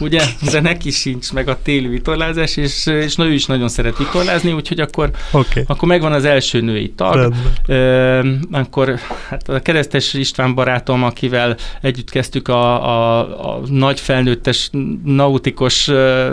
ugye, 0.02 0.22
de 0.50 0.60
neki 0.60 0.90
sincs 0.90 1.32
meg 1.32 1.48
a 1.48 1.58
téli 1.62 1.86
vitorlázás, 1.86 2.56
és, 2.56 2.86
és 2.86 3.14
ő 3.18 3.32
is 3.32 3.46
nagyon 3.46 3.68
szeret 3.68 3.98
vitorlázni, 3.98 4.52
úgyhogy 4.52 4.80
akkor, 4.80 5.10
okay. 5.30 5.62
akkor 5.66 5.88
megvan 5.88 6.12
az 6.12 6.24
első 6.24 6.60
női 6.60 6.92
tag. 6.96 7.34
Ö, 7.66 8.28
akkor 8.50 8.98
hát 9.28 9.48
a 9.48 9.60
keresztes 9.60 10.14
István 10.14 10.54
barátom, 10.54 11.02
akivel 11.02 11.56
együtt 11.80 12.10
kezdtük 12.10 12.48
a, 12.48 12.88
a, 12.88 13.18
a 13.54 13.60
nagy 13.66 14.00
felnőttes 14.00 14.70
nautikos 15.04 15.86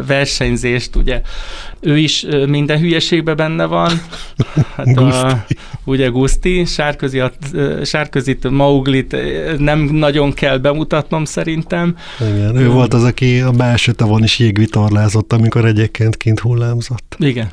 versenyzést, 0.08 0.96
ugye, 0.96 1.22
ő 1.80 1.98
is 1.98 2.26
minden 2.48 2.80
hülyeségben 2.80 3.36
benne 3.36 3.66
van. 3.66 3.92
Hát 4.76 4.98
a, 4.98 5.46
ugye 5.84 6.08
Guszti, 6.08 6.66
Sárközi, 6.66 7.22
Sárközit, 7.84 8.50
Mauglit 8.50 9.16
nem 9.58 9.80
nagyon 9.80 10.34
kell 10.34 10.58
bemutatnom 10.58 11.26
szerintem. 11.26 11.96
Igen, 12.20 12.56
ő 12.56 12.70
volt 12.70 12.94
az, 12.94 13.04
aki 13.04 13.40
a 13.40 13.52
belső 13.60 13.92
tavon 13.92 14.24
is 14.24 14.40
jégvitorlázott, 14.40 15.34
amikor 15.34 15.66
egyébként 15.66 16.18
kint 16.18 16.40
hullámzott. 16.40 17.16
Igen. 17.18 17.52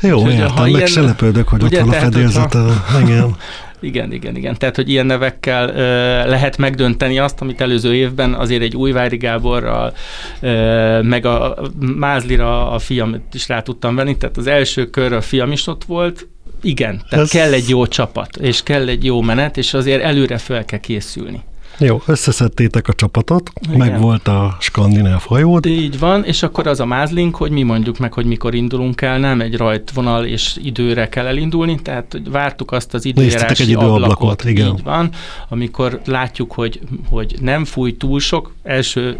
Jó, 0.00 0.16
Úgyhogy, 0.16 0.32
értem, 0.32 0.62
meg 0.62 0.70
ilyen, 0.70 0.86
se 0.86 1.00
lepődök, 1.00 1.48
hogy 1.48 1.62
ugye, 1.62 1.80
ott 1.80 1.86
van 1.86 1.94
a 1.94 1.98
fedélzete. 1.98 2.58
Ha... 2.58 3.00
Igen. 3.00 3.36
Igen, 3.80 4.12
igen, 4.12 4.36
igen. 4.36 4.56
Tehát, 4.58 4.76
hogy 4.76 4.90
ilyen 4.90 5.06
nevekkel 5.06 5.68
ö, 5.68 5.82
lehet 6.28 6.56
megdönteni 6.56 7.18
azt, 7.18 7.40
amit 7.40 7.60
előző 7.60 7.94
évben 7.94 8.34
azért 8.34 8.62
egy 8.62 8.76
Újvári 8.76 9.16
Gáborral, 9.16 9.94
ö, 10.40 11.02
meg 11.02 11.26
a 11.26 11.56
Mázlira 11.96 12.70
a 12.70 12.78
fiam 12.78 13.22
is 13.32 13.48
rá 13.48 13.62
tudtam 13.62 13.94
venni, 13.94 14.16
tehát 14.16 14.36
az 14.36 14.46
első 14.46 14.90
kör 14.90 15.12
a 15.12 15.20
fiam 15.20 15.52
is 15.52 15.66
ott 15.66 15.84
volt, 15.84 16.28
igen, 16.62 17.02
tehát 17.08 17.24
Ez... 17.24 17.30
kell 17.30 17.52
egy 17.52 17.68
jó 17.68 17.86
csapat, 17.86 18.36
és 18.36 18.62
kell 18.62 18.88
egy 18.88 19.04
jó 19.04 19.20
menet, 19.20 19.56
és 19.56 19.74
azért 19.74 20.02
előre 20.02 20.38
fel 20.38 20.64
kell 20.64 20.80
készülni. 20.80 21.42
Jó, 21.78 22.02
összeszedtétek 22.06 22.88
a 22.88 22.92
csapatot, 22.92 23.50
Igen. 23.62 23.78
meg 23.78 24.00
volt 24.00 24.28
a 24.28 24.56
skandináv 24.60 25.22
hajód. 25.26 25.66
Így 25.66 25.98
van, 25.98 26.24
és 26.24 26.42
akkor 26.42 26.66
az 26.66 26.80
a 26.80 26.84
mázlink, 26.84 27.36
hogy 27.36 27.50
mi 27.50 27.62
mondjuk 27.62 27.98
meg, 27.98 28.12
hogy 28.12 28.26
mikor 28.26 28.54
indulunk 28.54 29.00
el, 29.00 29.18
nem 29.18 29.40
egy 29.40 29.56
rajtvonal 29.56 30.24
és 30.24 30.56
időre 30.62 31.08
kell 31.08 31.26
elindulni, 31.26 31.78
tehát 31.82 32.12
hogy 32.12 32.30
vártuk 32.30 32.72
azt 32.72 32.94
az 32.94 33.04
időjárási 33.04 33.62
egy 33.62 33.68
időablakot, 33.68 34.02
ablakot, 34.02 34.44
igen. 34.44 34.66
így 34.66 34.82
van, 34.82 35.10
amikor 35.48 36.00
látjuk, 36.04 36.52
hogy, 36.52 36.80
hogy 37.10 37.34
nem 37.40 37.64
fúj 37.64 37.96
túl 37.96 38.20
sok, 38.20 38.54
első 38.62 39.16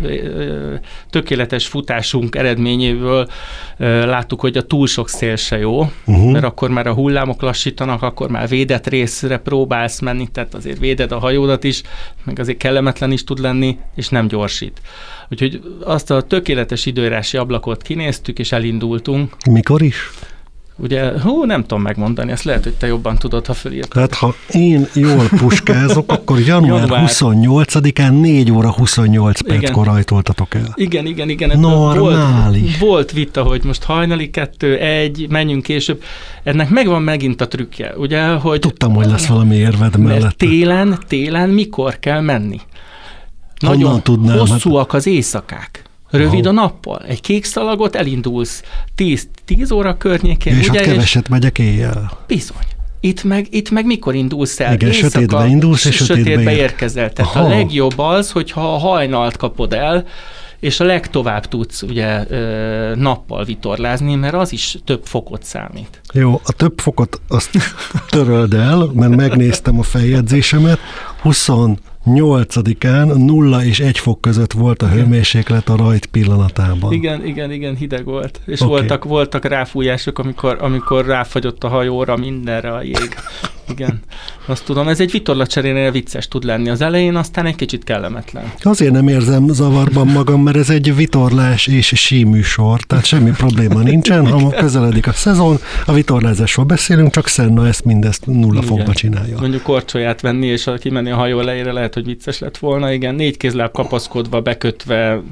tökéletes 1.10 1.66
futásunk 1.66 2.34
eredményéből 2.36 3.28
láttuk, 3.78 4.40
hogy 4.40 4.56
a 4.56 4.62
túl 4.62 4.86
sok 4.86 5.08
szél 5.08 5.36
se 5.36 5.58
jó, 5.58 5.80
uh-huh. 6.04 6.32
mert 6.32 6.44
akkor 6.44 6.70
már 6.70 6.86
a 6.86 6.94
hullámok 6.94 7.42
lassítanak, 7.42 8.02
akkor 8.02 8.30
már 8.30 8.48
védett 8.48 8.86
részre 8.86 9.38
próbálsz 9.38 10.00
menni, 10.00 10.28
tehát 10.32 10.54
azért 10.54 10.78
véded 10.78 11.12
a 11.12 11.18
hajódat 11.18 11.64
is, 11.64 11.82
meg 12.24 12.38
azért 12.44 12.58
kellemetlen 12.58 13.12
is 13.12 13.24
tud 13.24 13.38
lenni, 13.38 13.78
és 13.94 14.08
nem 14.08 14.26
gyorsít. 14.26 14.80
Úgyhogy 15.30 15.60
azt 15.84 16.10
a 16.10 16.22
tökéletes 16.22 16.86
időrási 16.86 17.36
ablakot 17.36 17.82
kinéztük, 17.82 18.38
és 18.38 18.52
elindultunk. 18.52 19.36
Mikor 19.50 19.82
is? 19.82 20.10
Ugye, 20.76 21.20
hú, 21.20 21.44
nem 21.44 21.60
tudom 21.60 21.82
megmondani, 21.82 22.30
ezt 22.32 22.44
lehet, 22.44 22.62
hogy 22.62 22.74
te 22.74 22.86
jobban 22.86 23.16
tudod, 23.16 23.46
ha 23.46 23.54
fölírtad. 23.54 24.00
Hát, 24.00 24.14
ha 24.14 24.34
én 24.50 24.86
jól 24.94 25.28
puskázok, 25.28 26.12
akkor 26.12 26.40
január, 26.40 26.80
január. 26.80 27.08
28-án 27.10 28.20
4 28.20 28.50
óra 28.50 28.72
28 28.72 29.40
perckor 29.40 29.86
rajtoltatok 29.86 30.54
el. 30.54 30.72
Igen, 30.74 31.06
igen, 31.06 31.28
igen. 31.28 31.58
Normális. 31.58 32.78
Volt, 32.78 32.78
volt 32.78 33.12
vita, 33.12 33.42
hogy 33.42 33.64
most 33.64 33.82
hajnali 33.82 34.30
kettő, 34.30 34.78
egy, 34.78 35.26
menjünk 35.28 35.62
később. 35.62 36.02
Ennek 36.42 36.68
megvan 36.70 37.02
megint 37.02 37.40
a 37.40 37.48
trükkje, 37.48 37.92
ugye, 37.96 38.26
hogy... 38.26 38.60
Tudtam, 38.60 38.94
hogy 38.94 39.06
lesz 39.06 39.26
valami 39.26 39.56
érved 39.56 39.96
mellett. 39.96 40.22
Mert 40.22 40.36
télen, 40.36 40.98
télen 41.08 41.48
mikor 41.48 41.98
kell 41.98 42.20
menni? 42.20 42.60
Nagyon 43.58 44.02
tudnám, 44.02 44.38
hosszúak 44.38 44.90
hát... 44.90 45.00
az 45.00 45.06
éjszakák. 45.06 45.82
Rövid 46.18 46.46
a 46.46 46.52
nappal. 46.52 47.02
Egy 47.06 47.20
kék 47.20 47.44
szalagot 47.44 47.96
elindulsz 47.96 48.62
10, 48.94 49.28
10 49.44 49.70
óra 49.70 49.96
környékén. 49.96 50.58
És 50.58 50.68
ugye, 50.68 50.80
ott 50.80 50.86
keveset 50.86 51.28
megyek 51.28 51.58
éjjel. 51.58 52.18
Bizony. 52.26 52.66
Itt 53.00 53.24
meg, 53.24 53.46
itt 53.50 53.70
meg 53.70 53.86
mikor 53.86 54.14
indulsz 54.14 54.60
el? 54.60 54.72
Igen, 54.72 54.88
Éjszaka, 54.88 55.10
sötétbe 55.10 55.46
indulsz, 55.46 55.84
és 55.84 55.94
sötétbe, 55.96 56.30
sötétbe 56.30 56.54
érkezel. 56.56 57.12
Tehát 57.12 57.34
Aha. 57.34 57.44
a 57.44 57.48
legjobb 57.48 57.98
az, 57.98 58.30
hogyha 58.30 58.74
a 58.74 58.78
hajnalt 58.78 59.36
kapod 59.36 59.72
el, 59.72 60.06
és 60.60 60.80
a 60.80 60.84
legtovább 60.84 61.46
tudsz 61.46 61.82
ugye 61.82 62.24
nappal 62.94 63.44
vitorlázni, 63.44 64.14
mert 64.14 64.34
az 64.34 64.52
is 64.52 64.78
több 64.84 65.04
fokot 65.04 65.44
számít. 65.44 66.00
Jó, 66.12 66.40
a 66.44 66.52
több 66.52 66.78
fokot 66.80 67.20
azt 67.28 67.50
töröld 68.08 68.54
el, 68.54 68.90
mert 68.94 69.16
megnéztem 69.16 69.78
a 69.78 69.82
feljegyzésemet, 69.82 70.78
20 71.22 71.48
8-án 72.06 73.26
0 73.26 73.64
és 73.64 73.80
1 73.80 73.98
fok 73.98 74.20
között 74.20 74.52
volt 74.52 74.82
a 74.82 74.88
hőmérséklet 74.88 75.68
a 75.68 75.76
rajt 75.76 76.06
pillanatában. 76.06 76.92
Igen, 76.92 77.26
igen, 77.26 77.50
igen, 77.50 77.76
hideg 77.76 78.04
volt. 78.04 78.40
És 78.46 78.60
okay. 78.60 78.78
voltak, 78.78 79.04
voltak 79.04 79.44
ráfújások, 79.44 80.18
amikor, 80.18 80.56
amikor 80.60 81.06
ráfagyott 81.06 81.64
a 81.64 81.68
hajóra 81.68 82.16
mindenre 82.16 82.72
a 82.72 82.82
jég. 82.82 83.14
Igen, 83.68 84.00
azt 84.46 84.64
tudom. 84.64 84.88
Ez 84.88 85.00
egy 85.00 85.10
vitorlacserénél 85.10 85.90
vicces 85.90 86.28
tud 86.28 86.44
lenni 86.44 86.68
az 86.68 86.80
elején, 86.80 87.16
aztán 87.16 87.46
egy 87.46 87.54
kicsit 87.54 87.84
kellemetlen. 87.84 88.52
Azért 88.62 88.92
nem 88.92 89.08
érzem 89.08 89.48
zavarban 89.48 90.06
magam, 90.06 90.42
mert 90.42 90.56
ez 90.56 90.70
egy 90.70 90.96
vitorlás 90.96 91.66
és 91.66 91.92
síműsor, 91.96 92.80
tehát 92.80 93.04
semmi 93.04 93.30
probléma 93.30 93.80
nincsen. 93.80 94.26
Ha 94.26 94.48
közeledik 94.50 95.06
a 95.06 95.12
szezon, 95.12 95.58
a 95.86 95.92
vitorlázásról 95.92 96.64
beszélünk, 96.64 97.12
csak 97.12 97.26
Senna 97.26 97.66
ezt 97.66 97.84
mindezt 97.84 98.26
nulla 98.26 98.62
Igen. 98.62 98.76
fokba 98.76 98.92
csinálja. 98.92 99.40
Mondjuk 99.40 99.62
korcsolyát 99.62 100.20
venni, 100.20 100.46
és 100.46 100.70
kimenni 100.78 101.10
a 101.10 101.16
hajó 101.16 101.40
elejére 101.40 101.72
lehet, 101.72 101.94
hogy 101.94 102.04
vicces 102.04 102.38
lett 102.38 102.58
volna. 102.58 102.92
Igen, 102.92 103.14
négy 103.14 103.36
kézláb 103.36 103.72
kapaszkodva, 103.72 104.40
bekötve, 104.40 105.22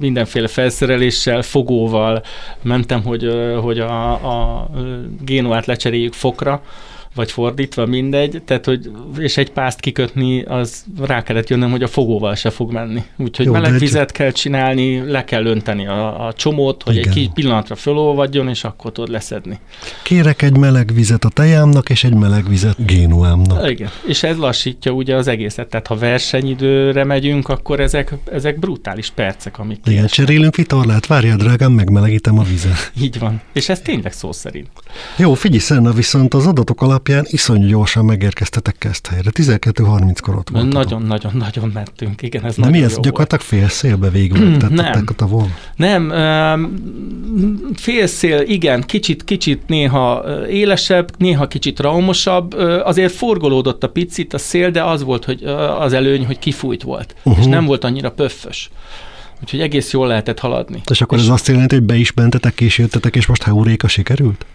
mindenféle 0.00 0.48
felszereléssel, 0.48 1.42
fogóval 1.42 2.22
mentem, 2.62 3.02
hogy, 3.02 3.28
hogy 3.62 3.78
a, 3.78 4.12
a 4.12 4.70
génuát 5.20 5.66
lecseréljük 5.66 6.12
fokra, 6.12 6.62
vagy 7.16 7.32
fordítva, 7.32 7.86
mindegy, 7.86 8.42
tehát, 8.44 8.64
hogy, 8.64 8.90
és 9.18 9.36
egy 9.36 9.50
pászt 9.50 9.80
kikötni, 9.80 10.42
az 10.42 10.84
rá 11.00 11.22
kellett 11.22 11.48
jönnöm, 11.48 11.70
hogy 11.70 11.82
a 11.82 11.88
fogóval 11.88 12.34
se 12.34 12.50
fog 12.50 12.72
menni. 12.72 13.02
Úgyhogy 13.16 13.46
Jó, 13.46 13.52
meleg 13.52 13.78
vizet 13.78 14.12
kell 14.12 14.30
csinálni, 14.30 15.10
le 15.10 15.24
kell 15.24 15.46
önteni 15.46 15.86
a, 15.86 16.26
a 16.26 16.32
csomót, 16.32 16.82
hogy 16.82 16.96
Igen. 16.96 17.08
egy 17.08 17.14
kis 17.14 17.28
pillanatra 17.34 17.74
fölolvadjon, 17.74 18.48
és 18.48 18.64
akkor 18.64 18.92
tudod 18.92 19.10
leszedni. 19.10 19.58
Kérek 20.02 20.42
egy 20.42 20.56
meleg 20.56 20.90
vizet 20.94 21.24
a 21.24 21.28
tejámnak, 21.28 21.88
és 21.88 22.04
egy 22.04 22.14
meleg 22.14 22.48
vizet 22.48 22.86
génuámnak. 22.86 23.70
Igen, 23.70 23.90
és 24.06 24.22
ez 24.22 24.36
lassítja 24.36 24.92
ugye 24.92 25.14
az 25.14 25.28
egészet, 25.28 25.68
tehát 25.68 25.86
ha 25.86 25.96
versenyidőre 25.96 27.04
megyünk, 27.04 27.48
akkor 27.48 27.80
ezek, 27.80 28.14
ezek 28.32 28.58
brutális 28.58 29.10
percek, 29.10 29.58
amik 29.58 29.80
Igen, 29.84 30.06
cserélünk 30.06 30.56
vitorlát, 30.56 31.06
várja 31.06 31.36
drágám, 31.36 31.72
megmelegítem 31.72 32.38
a 32.38 32.42
vizet. 32.42 32.92
Így 33.00 33.18
van, 33.18 33.40
és 33.52 33.68
ez 33.68 33.80
tényleg 33.80 34.12
szó 34.12 34.32
szerint. 34.32 34.68
Jó, 35.16 35.34
figyelj, 35.34 35.60
Szenna, 35.60 35.92
viszont 35.92 36.34
az 36.34 36.46
adatok 36.46 36.82
alap 36.82 37.04
alapján 37.08 37.24
iszonyú 37.28 37.68
gyorsan 37.68 38.04
megérkeztetek 38.04 38.84
ezt 38.84 39.06
helyre. 39.06 39.30
12.30-kor 39.34 40.34
ott 40.34 40.48
voltatok. 40.48 40.72
Nagyon-nagyon-nagyon 40.72 41.70
mentünk, 41.74 42.22
igen. 42.22 42.44
Ez 42.44 42.56
De 42.56 42.68
mi 42.68 42.82
ez? 42.82 42.98
Gyakorlatilag 43.00 43.44
fél 43.44 43.68
szélbe 43.68 44.10
végül 44.10 44.56
Nem. 44.70 45.04
a 45.06 45.12
tavon? 45.12 45.54
Nem, 45.76 46.12
fél 47.74 48.06
szél, 48.06 48.40
igen, 48.40 48.82
kicsit, 48.82 49.24
kicsit 49.24 49.62
néha 49.66 50.24
élesebb, 50.48 51.10
néha 51.18 51.48
kicsit 51.48 51.80
raumosabb, 51.80 52.54
azért 52.84 53.12
forgolódott 53.12 53.84
a 53.84 53.88
picit 53.88 54.34
a 54.34 54.38
szél, 54.38 54.70
de 54.70 54.82
az 54.82 55.02
volt 55.02 55.24
hogy 55.24 55.42
az 55.78 55.92
előny, 55.92 56.26
hogy 56.26 56.38
kifújt 56.38 56.82
volt, 56.82 57.14
uh-huh. 57.22 57.38
és 57.38 57.46
nem 57.46 57.64
volt 57.64 57.84
annyira 57.84 58.10
pöffös. 58.10 58.70
Úgyhogy 59.42 59.60
egész 59.60 59.92
jól 59.92 60.06
lehetett 60.06 60.38
haladni. 60.38 60.80
És 60.90 61.00
akkor 61.00 61.18
és 61.18 61.24
ez 61.24 61.30
azt 61.30 61.48
jelenti, 61.48 61.74
hogy 61.74 61.84
be 61.84 61.96
is 61.96 62.12
mentetek, 62.12 62.54
kísértetek, 62.54 63.16
és 63.16 63.26
most 63.26 63.42
heuréka 63.42 63.88
sikerült? 63.88 64.46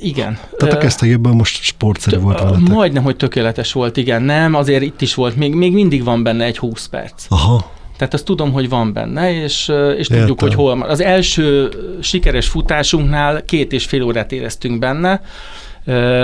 Igen. 0.00 0.38
Tehát 0.56 0.74
a 0.74 0.78
kezdtegében 0.78 1.34
most 1.34 1.62
sportszerű 1.62 2.18
volt 2.18 2.40
veletek. 2.40 2.68
Majdnem, 2.68 3.02
hogy 3.02 3.16
tökéletes 3.16 3.72
volt, 3.72 3.96
igen. 3.96 4.22
Nem, 4.22 4.54
azért 4.54 4.82
itt 4.82 5.00
is 5.00 5.14
volt, 5.14 5.36
még, 5.36 5.54
még 5.54 5.72
mindig 5.72 6.04
van 6.04 6.22
benne 6.22 6.44
egy 6.44 6.58
20 6.58 6.86
perc. 6.86 7.26
Aha. 7.28 7.70
Tehát 7.96 8.14
azt 8.14 8.24
tudom, 8.24 8.52
hogy 8.52 8.68
van 8.68 8.92
benne, 8.92 9.42
és, 9.42 9.72
és 9.96 10.06
tudjuk, 10.06 10.40
hogy 10.40 10.54
hol 10.54 10.76
van. 10.76 10.88
Az 10.88 11.00
első 11.00 11.68
sikeres 12.00 12.48
futásunknál 12.48 13.44
két 13.44 13.72
és 13.72 13.84
fél 13.84 14.02
órát 14.02 14.32
éreztünk 14.32 14.78
benne, 14.78 15.20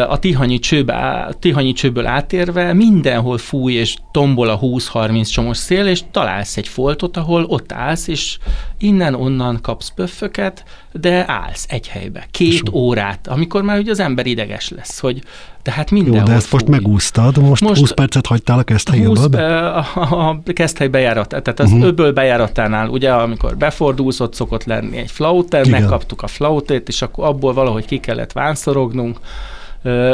A 0.09 0.19
Tihanyi, 0.19 0.59
csőbe, 0.59 1.28
Tihanyi 1.38 1.73
csőből 1.73 2.07
átérve 2.07 2.73
mindenhol 2.73 3.38
fúj 3.38 3.73
és 3.73 3.97
tombol 4.11 4.49
a 4.49 4.59
20-30 4.59 5.33
csomos 5.33 5.57
szél, 5.57 5.87
és 5.87 6.00
találsz 6.11 6.57
egy 6.57 6.69
foltot, 6.69 7.16
ahol 7.16 7.45
ott 7.45 7.73
állsz, 7.73 8.09
és 8.09 8.38
innen-onnan 8.78 9.59
kapsz 9.61 9.92
pöfföket, 9.95 10.64
de 10.92 11.25
állsz 11.26 11.66
egy 11.69 11.88
helybe, 11.88 12.26
két 12.31 12.52
és 12.52 12.62
órát, 12.73 13.28
amikor 13.28 13.62
már 13.62 13.78
ugye 13.78 13.90
az 13.90 14.00
ember 14.00 14.26
ideges 14.26 14.69
lesz, 14.69 15.00
hogy 15.00 15.23
tehát 15.62 15.90
mindenhol 15.90 16.21
Jó, 16.21 16.26
de 16.26 16.33
ezt 16.33 16.47
fúj. 16.47 16.61
most 16.61 16.73
megúsztad, 16.73 17.38
most, 17.38 17.62
most 17.62 17.81
20 17.81 17.90
percet 17.90 18.26
hagytál 18.26 18.59
a 18.59 18.62
keszthelyi 18.62 19.04
20, 19.04 19.25
a, 19.25 19.76
a, 19.76 19.85
a 19.95 20.42
keszthely 20.52 20.88
bejárat, 20.88 21.28
tehát 21.28 21.61
az 21.61 21.71
uh-huh. 21.71 21.87
öböl 21.87 22.12
bejáratánál, 22.12 22.88
ugye 22.88 23.12
amikor 23.12 23.57
befordulsz, 23.57 24.21
ott 24.21 24.35
szokott 24.35 24.64
lenni 24.64 24.97
egy 24.97 25.11
flauter, 25.11 25.66
megkaptuk 25.69 26.23
a 26.23 26.26
flautét, 26.26 26.88
és 26.88 27.02
akkor 27.02 27.25
abból 27.25 27.52
valahogy 27.52 27.85
ki 27.85 27.99
kellett 27.99 28.33
vánszorognunk, 28.33 29.19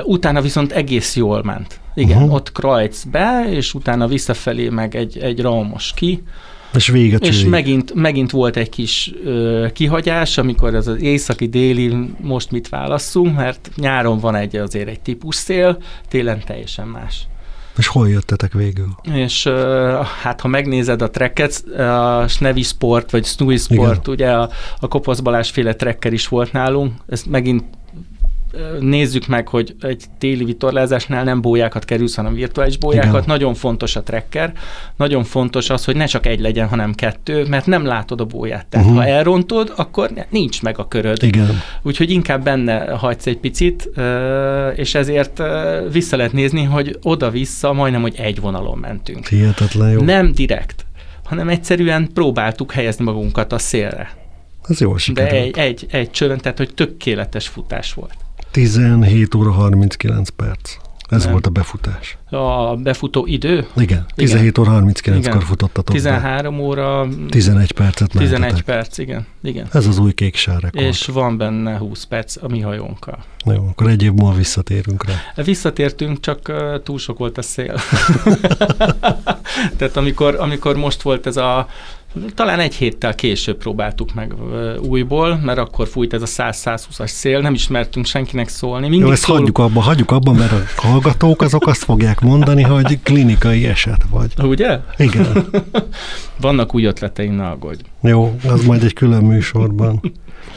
utána 0.05 0.40
viszont 0.40 0.73
egész 0.73 1.17
jól 1.17 1.43
ment. 1.43 1.81
Igen, 1.95 2.17
uh-huh. 2.17 2.35
ott 2.35 2.52
Krajc 2.52 3.05
be, 3.05 3.47
és 3.50 3.75
utána 3.75 4.07
visszafelé 4.07 4.69
meg 4.69 4.97
egy, 4.97 5.19
egy 5.19 5.40
raumos 5.40 5.93
ki. 5.95 6.23
És 6.75 6.88
vége 6.88 7.16
És 7.16 7.44
megint, 7.44 7.94
megint 7.94 8.30
volt 8.30 8.56
egy 8.56 8.68
kis 8.68 9.12
ö, 9.25 9.66
kihagyás, 9.72 10.38
amikor 10.38 10.75
ez 10.75 10.87
az 10.87 11.02
északi-déli 11.02 12.14
most 12.20 12.50
mit 12.50 12.68
válasszunk, 12.68 13.37
mert 13.37 13.70
nyáron 13.76 14.18
van 14.18 14.34
egy 14.34 14.56
azért 14.56 14.88
egy 14.88 15.00
típus 15.00 15.37
szél, 15.37 15.82
télen 16.08 16.42
teljesen 16.46 16.87
más. 16.87 17.26
És 17.76 17.87
hol 17.87 18.08
jöttetek 18.08 18.52
végül? 18.52 18.94
És 19.12 19.44
uh, 19.44 19.54
hát, 20.22 20.40
ha 20.40 20.48
megnézed 20.48 21.02
a 21.02 21.10
trekket, 21.10 21.64
a 21.68 22.25
Snevi 22.28 22.62
Sport, 22.62 23.10
vagy 23.10 23.25
Snowy 23.25 23.56
Sport, 23.56 24.06
Igen. 24.06 24.14
ugye 24.14 24.30
a, 24.30 24.50
a 24.80 24.88
Kopasz 24.88 25.20
Balázs 25.20 25.50
féle 25.50 25.75
trekker 25.75 26.12
is 26.12 26.28
volt 26.28 26.52
nálunk, 26.52 26.92
ez 27.08 27.22
megint 27.22 27.64
nézzük 28.81 29.26
meg, 29.26 29.49
hogy 29.49 29.76
egy 29.81 30.05
téli 30.19 30.45
vitorlázásnál 30.45 31.25
nem 31.25 31.40
bójákat 31.40 31.85
kerülsz, 31.85 32.14
hanem 32.14 32.35
virtuális 32.35 32.76
bójákat. 32.76 33.11
Igen. 33.11 33.25
Nagyon 33.26 33.55
fontos 33.55 33.97
a 33.97 34.02
trekker, 34.02 34.52
nagyon 34.97 35.25
fontos 35.25 35.71
az, 35.71 35.85
hogy 35.85 35.97
ne 35.97 36.05
csak 36.05 36.26
egy 36.26 36.40
legyen, 36.40 36.69
hanem 36.69 36.95
kettő, 36.95 37.47
mert 37.49 37.67
nem 37.67 37.85
látod 37.85 38.21
a 38.21 38.25
bóját. 38.25 38.67
Tehát 38.67 38.87
uh-huh. 38.87 39.02
ha 39.02 39.09
elrontod, 39.09 39.73
akkor 39.76 40.11
nincs 40.31 40.62
meg 40.62 40.78
a 40.78 40.88
köröd. 40.88 41.23
Igen. 41.23 41.62
Úgyhogy 41.83 42.11
inkább 42.11 42.45
benne 42.45 42.90
hagysz 42.90 43.26
egy 43.26 43.38
picit, 43.38 43.90
és 44.75 44.95
ezért 44.95 45.43
vissza 45.93 46.17
lehet 46.17 46.33
nézni, 46.33 46.64
hogy 46.64 46.99
oda-vissza 47.02 47.73
majdnem, 47.73 48.00
hogy 48.00 48.14
egy 48.17 48.40
vonalon 48.40 48.78
mentünk. 48.78 49.26
Hihetetlen 49.26 49.90
jó. 49.90 50.00
Nem 50.00 50.33
direkt, 50.33 50.87
hanem 51.25 51.49
egyszerűen 51.49 52.09
próbáltuk 52.14 52.73
helyezni 52.73 53.05
magunkat 53.05 53.52
a 53.52 53.59
szélre. 53.59 54.17
Ez 54.69 54.81
jól 54.81 54.99
sikerült. 54.99 55.33
De 55.33 55.37
egy, 55.40 55.59
egy, 55.59 55.87
egy 55.90 56.11
csövön, 56.11 56.38
tehát 56.38 56.59
hogy 56.59 56.75
tökéletes 56.75 57.49
futás 57.49 57.93
volt. 57.93 58.14
17 58.50 59.35
óra 59.35 59.50
39 59.50 60.28
perc. 60.28 60.76
Ez 61.09 61.23
Nem. 61.23 61.33
volt 61.33 61.47
a 61.47 61.50
befutás. 61.50 62.19
A 62.31 62.76
befutó 62.76 63.26
idő? 63.26 63.67
Igen, 63.76 64.07
17 64.14 64.59
igen. 64.59 64.69
óra 64.69 64.83
39-kor 64.85 65.43
futottatok 65.43 65.95
13 65.95 66.57
be. 66.57 66.62
óra... 66.62 67.09
11 67.28 67.73
percet 67.73 68.11
11 68.11 68.40
mentetek. 68.40 68.64
perc, 68.64 68.99
igen. 68.99 69.26
igen. 69.43 69.69
Ez 69.73 69.87
az 69.87 69.99
új 69.99 70.12
kék 70.12 70.45
rekord. 70.45 70.75
És 70.75 71.07
van 71.07 71.37
benne 71.37 71.76
20 71.76 72.05
perc 72.05 72.43
a 72.43 72.49
mi 72.49 72.61
hajónkkal. 72.61 73.19
Jó, 73.45 73.67
akkor 73.69 73.88
egy 73.88 74.02
év 74.02 74.12
múlva 74.12 74.37
visszatérünk 74.37 75.05
rá. 75.07 75.43
Visszatértünk, 75.45 76.21
csak 76.21 76.40
uh, 76.49 76.83
túl 76.83 76.99
sok 76.99 77.19
volt 77.19 77.38
a 77.38 77.43
szél. 77.43 77.75
Tehát 79.78 79.97
amikor, 79.97 80.35
amikor 80.38 80.76
most 80.76 81.02
volt 81.02 81.26
ez 81.26 81.37
a 81.37 81.69
talán 82.35 82.61
egy 82.61 82.75
héttel 82.75 83.15
később 83.15 83.57
próbáltuk 83.57 84.15
meg 84.15 84.35
újból, 84.81 85.37
mert 85.37 85.59
akkor 85.59 85.88
fújt 85.88 86.12
ez 86.12 86.23
a 86.23 86.27
100-120-as 86.27 87.07
szél, 87.07 87.41
nem 87.41 87.55
ismertünk 87.55 88.07
senkinek 88.07 88.49
szólni. 88.49 88.88
Mindig 88.88 89.07
Jó, 89.07 89.12
ezt 89.12 89.23
szólunk... 89.23 89.57
hagyjuk 89.57 89.71
abba, 89.71 89.81
hagyjuk 89.81 90.11
abba, 90.11 90.33
mert 90.33 90.53
a 90.53 90.87
hallgatók 90.87 91.43
azok 91.43 91.67
azt 91.67 91.85
fogják 91.85 92.21
mondani, 92.21 92.62
hogy 92.62 92.99
klinikai 93.03 93.67
eset 93.67 94.05
vagy. 94.11 94.33
Ugye? 94.43 94.79
Igen. 94.97 95.47
Vannak 96.41 96.75
új 96.75 96.85
ötleteim, 96.85 97.35
ne 97.35 97.47
aggódj. 97.47 97.81
Jó, 98.00 98.38
az 98.49 98.65
majd 98.65 98.83
egy 98.83 98.93
külön 98.93 99.25
műsorban. 99.25 100.00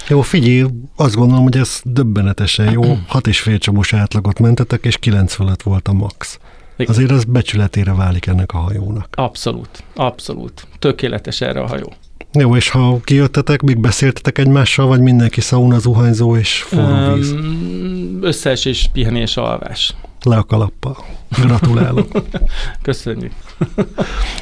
Jó, 0.07 0.21
figyelj, 0.21 0.65
azt 0.95 1.15
gondolom, 1.15 1.43
hogy 1.43 1.57
ez 1.57 1.81
döbbenetesen 1.83 2.71
jó. 2.71 2.97
Hat 3.07 3.27
és 3.27 3.39
fél 3.39 3.57
csomós 3.57 3.93
átlagot 3.93 4.39
mentetek, 4.39 4.85
és 4.85 4.97
kilenc 4.97 5.33
fölött 5.33 5.61
volt 5.61 5.87
a 5.87 5.93
max. 5.93 6.39
Azért 6.77 7.11
az 7.11 7.23
becsületére 7.23 7.93
válik 7.93 8.25
ennek 8.25 8.53
a 8.53 8.57
hajónak. 8.57 9.07
Abszolút, 9.11 9.83
abszolút. 9.95 10.67
Tökéletes 10.79 11.41
erre 11.41 11.61
a 11.61 11.67
hajó. 11.67 11.93
Jó, 12.33 12.55
és 12.55 12.69
ha 12.69 12.99
kijöttetek, 13.03 13.61
még 13.61 13.79
beszéltetek 13.79 14.37
egymással, 14.37 14.87
vagy 14.87 15.01
mindenki 15.01 15.41
szauna, 15.41 15.79
zuhanyzó 15.79 16.35
és 16.35 16.61
forró 16.61 17.13
víz? 17.13 17.31
Um, 17.31 18.19
összeesés, 18.21 18.89
pihenés, 18.93 19.37
alvás. 19.37 19.95
Le 20.23 20.37
a 20.37 20.43
kalappal. 20.43 20.97
Gratulálok. 21.29 22.07
Köszönjük. 22.81 23.31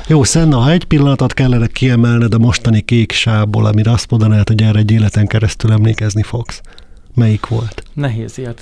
Jó, 0.08 0.24
Szenna, 0.24 0.58
ha 0.58 0.72
egy 0.72 0.84
pillanatot 0.84 1.34
kellene 1.34 1.68
kiemelned 1.68 2.34
a 2.34 2.38
mostani 2.38 2.82
kék 2.82 3.12
sából, 3.12 3.66
amire 3.66 3.92
azt 3.92 4.10
mondanád, 4.10 4.48
hogy 4.48 4.62
erre 4.62 4.80
egy 4.80 4.92
életen 4.92 5.28
keresztül 5.28 5.72
emlékezni 5.72 6.24
fogsz, 6.24 6.62
Melyik 7.16 7.48
volt? 7.48 7.84
Nehéz 7.94 8.38
ilyet 8.38 8.62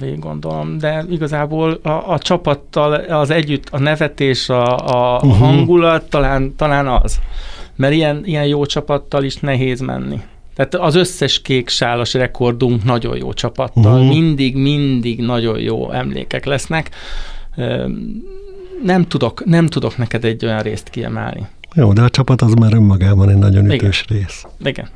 végig 0.00 0.18
gondolom, 0.18 0.78
de 0.78 1.04
igazából 1.10 1.72
a, 1.72 2.12
a 2.12 2.18
csapattal 2.18 2.92
az 2.94 3.30
együtt, 3.30 3.68
a 3.70 3.78
nevetés, 3.78 4.48
a, 4.48 4.76
a 4.76 5.16
uh-huh. 5.16 5.38
hangulat 5.38 6.10
talán, 6.10 6.54
talán 6.56 6.86
az. 6.86 7.18
Mert 7.76 7.92
ilyen, 7.92 8.22
ilyen 8.24 8.46
jó 8.46 8.66
csapattal 8.66 9.24
is 9.24 9.36
nehéz 9.36 9.80
menni. 9.80 10.20
Tehát 10.54 10.74
az 10.74 10.94
összes 10.94 11.42
kék 11.42 11.68
sálas 11.68 12.14
rekordunk 12.14 12.84
nagyon 12.84 13.16
jó 13.16 13.32
csapattal, 13.32 14.00
uh-huh. 14.00 14.08
mindig, 14.08 14.56
mindig 14.56 15.20
nagyon 15.20 15.58
jó 15.58 15.90
emlékek 15.90 16.44
lesznek. 16.44 16.90
Nem 18.82 19.06
tudok, 19.06 19.44
nem 19.44 19.66
tudok 19.66 19.96
neked 19.96 20.24
egy 20.24 20.44
olyan 20.44 20.60
részt 20.60 20.88
kiemelni. 20.88 21.46
Jó, 21.74 21.92
de 21.92 22.02
a 22.02 22.08
csapat 22.08 22.42
az 22.42 22.54
már 22.54 22.74
önmagában 22.74 23.28
egy 23.28 23.36
nagyon 23.36 23.70
ütős 23.70 24.04
Igen. 24.08 24.18
rész. 24.20 24.46
Igen. 24.64 24.88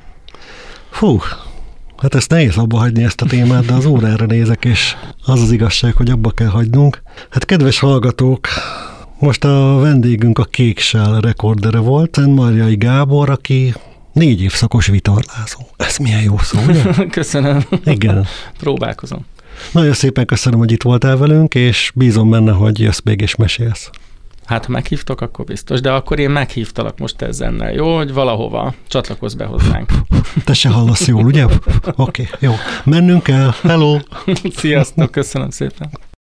Fú, 0.91 1.19
Hát 2.03 2.15
ezt 2.15 2.31
nehéz 2.31 2.57
abba 2.57 2.79
hagyni 2.79 3.03
ezt 3.03 3.21
a 3.21 3.27
témát, 3.27 3.65
de 3.65 3.73
az 3.73 3.85
órára 3.87 4.27
nézek, 4.27 4.65
és 4.65 4.97
az 5.25 5.41
az 5.41 5.51
igazság, 5.51 5.95
hogy 5.95 6.11
abba 6.11 6.31
kell 6.31 6.47
hagynunk. 6.49 7.03
Hát 7.31 7.45
kedves 7.45 7.79
hallgatók, 7.79 8.49
most 9.19 9.45
a 9.45 9.79
vendégünk 9.81 10.39
a 10.39 10.45
Kéksál 10.45 11.21
rekordere 11.21 11.79
volt, 11.79 12.15
Szent 12.15 12.35
Marjai 12.35 12.77
Gábor, 12.77 13.31
aki 13.31 13.75
négy 14.13 14.43
évszakos 14.43 14.87
vitorlázó. 14.87 15.61
Ez 15.77 15.97
milyen 15.97 16.23
jó 16.23 16.39
szó, 16.39 16.59
ugye? 16.69 16.83
Köszönöm. 17.11 17.65
Igen. 17.85 18.27
Próbálkozom. 18.59 19.27
Nagyon 19.73 19.93
szépen 19.93 20.27
köszönöm, 20.27 20.59
hogy 20.59 20.73
itt 20.73 20.83
voltál 20.83 21.17
velünk, 21.17 21.55
és 21.55 21.93
bízom 21.95 22.31
benne, 22.31 22.53
hogy 22.53 22.81
jössz 22.81 23.01
még 23.05 23.21
és 23.21 23.37
mesélsz. 23.37 23.91
Hát, 24.53 24.65
ha 24.65 24.73
meghívtok, 24.73 25.21
akkor 25.21 25.45
biztos, 25.45 25.81
de 25.81 25.91
akkor 25.91 26.19
én 26.19 26.31
meghívtalak 26.31 26.99
most 26.99 27.23
ezzel, 27.23 27.73
jó? 27.73 27.97
Hogy 27.97 28.13
valahova 28.13 28.75
csatlakozz 28.89 29.35
be 29.35 29.45
hozzánk. 29.45 29.91
Te 30.45 30.53
se 30.53 30.69
hallasz 30.69 31.07
jól, 31.07 31.25
ugye? 31.25 31.45
Oké, 31.45 31.59
okay, 31.97 32.27
jó. 32.39 32.53
Mennünk 32.85 33.23
kell. 33.23 33.51
Hello! 33.63 33.99
Sziasztok, 34.57 35.11
köszönöm 35.11 35.51
szépen. 35.51 35.91